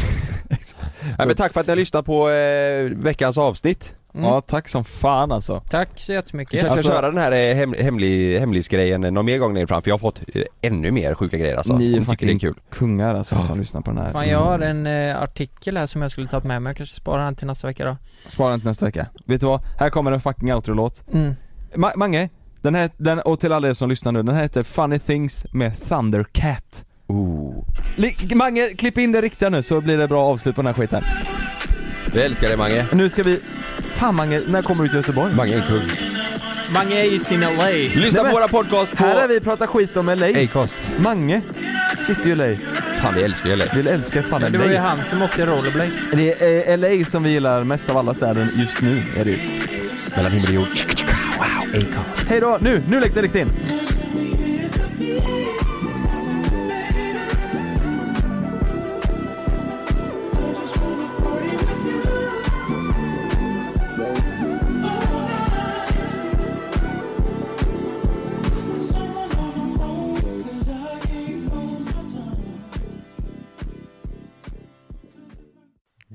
[1.18, 3.96] Nej men tack för att ni har lyssnat på eh, veckans avsnitt.
[4.14, 4.26] Mm.
[4.30, 5.62] Ja tack som fan alltså.
[5.70, 6.52] Tack så Vi jättemycket.
[6.62, 9.82] kanske Alltså- ska köra den här eh, hem, hemlig, hemlisgrejen någon mer gång längre fram
[9.82, 11.78] för jag har fått eh, ännu mer sjuka grejer alltså.
[11.78, 12.54] Ni är tycker det är kul.
[12.70, 13.42] kungar alltså Ja.
[13.42, 14.12] som lyssnar på den här.
[14.12, 16.96] Fan jag har en eh, artikel här som jag skulle tagit med mig, jag kanske
[16.96, 17.98] sparar den till nästa vecka då.
[18.28, 19.06] Spara den till nästa vecka.
[19.26, 19.62] Vet du vad?
[19.80, 21.04] Här kommer en fucking outro-låt.
[21.14, 21.34] Mm.
[21.76, 22.30] Ma- Mange,
[22.68, 25.46] den här, den, och till alla er som lyssnar nu, den här heter Funny Things
[25.52, 26.84] med Thundercat.
[27.08, 27.66] Ooh.
[27.96, 30.74] Li- Mange, klipp in det riktiga nu så blir det bra avslut på den här
[30.74, 31.04] skiten.
[32.14, 32.86] Vi älskar dig Mange.
[32.94, 33.40] Nu ska vi...
[33.96, 35.34] Fan Mange, när kommer du till Göteborg?
[35.36, 35.82] Mange är kung.
[36.74, 37.68] Mange is in LA.
[37.96, 40.28] Lyssna Nej, på våra podcast på Här har vi pratat skit om LA.
[40.28, 40.76] Acast.
[41.00, 41.42] Mange
[42.08, 42.56] sitter ju i LA.
[43.02, 43.66] Fan vi älskar ju LA.
[43.76, 44.50] Vi älskar fan LA.
[44.50, 45.94] det var ju han som åkte rollerblades.
[46.14, 49.32] Det är eh, LA som vi gillar mest av alla städer just nu, är det
[49.32, 49.38] ju.
[50.16, 50.68] Mellan himmel och jord.
[51.74, 52.28] Acast.
[52.28, 53.50] Hej då, nu, nu läggs det riktigt in.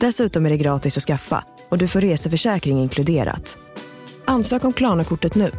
[0.00, 3.56] Dessutom är det gratis att skaffa och du får reseförsäkring inkluderat.
[4.24, 5.50] Ansök om Klarna-kortet nu.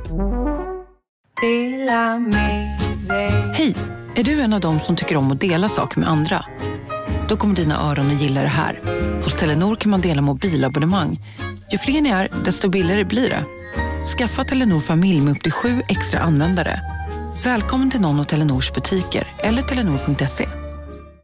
[3.54, 3.76] Hej!
[4.16, 6.46] Är du en av dem som tycker om att dela saker med andra?
[7.30, 8.82] Då kommer dina öron att gilla det här.
[9.24, 11.20] Hos Telenor kan man dela mobilabonnemang.
[11.72, 13.46] Ju fler ni är, desto billigare blir det.
[14.18, 16.82] Skaffa Telenor familj med upp till sju extra användare.
[17.44, 20.64] Välkommen till någon av Telenors butiker eller telenor.se.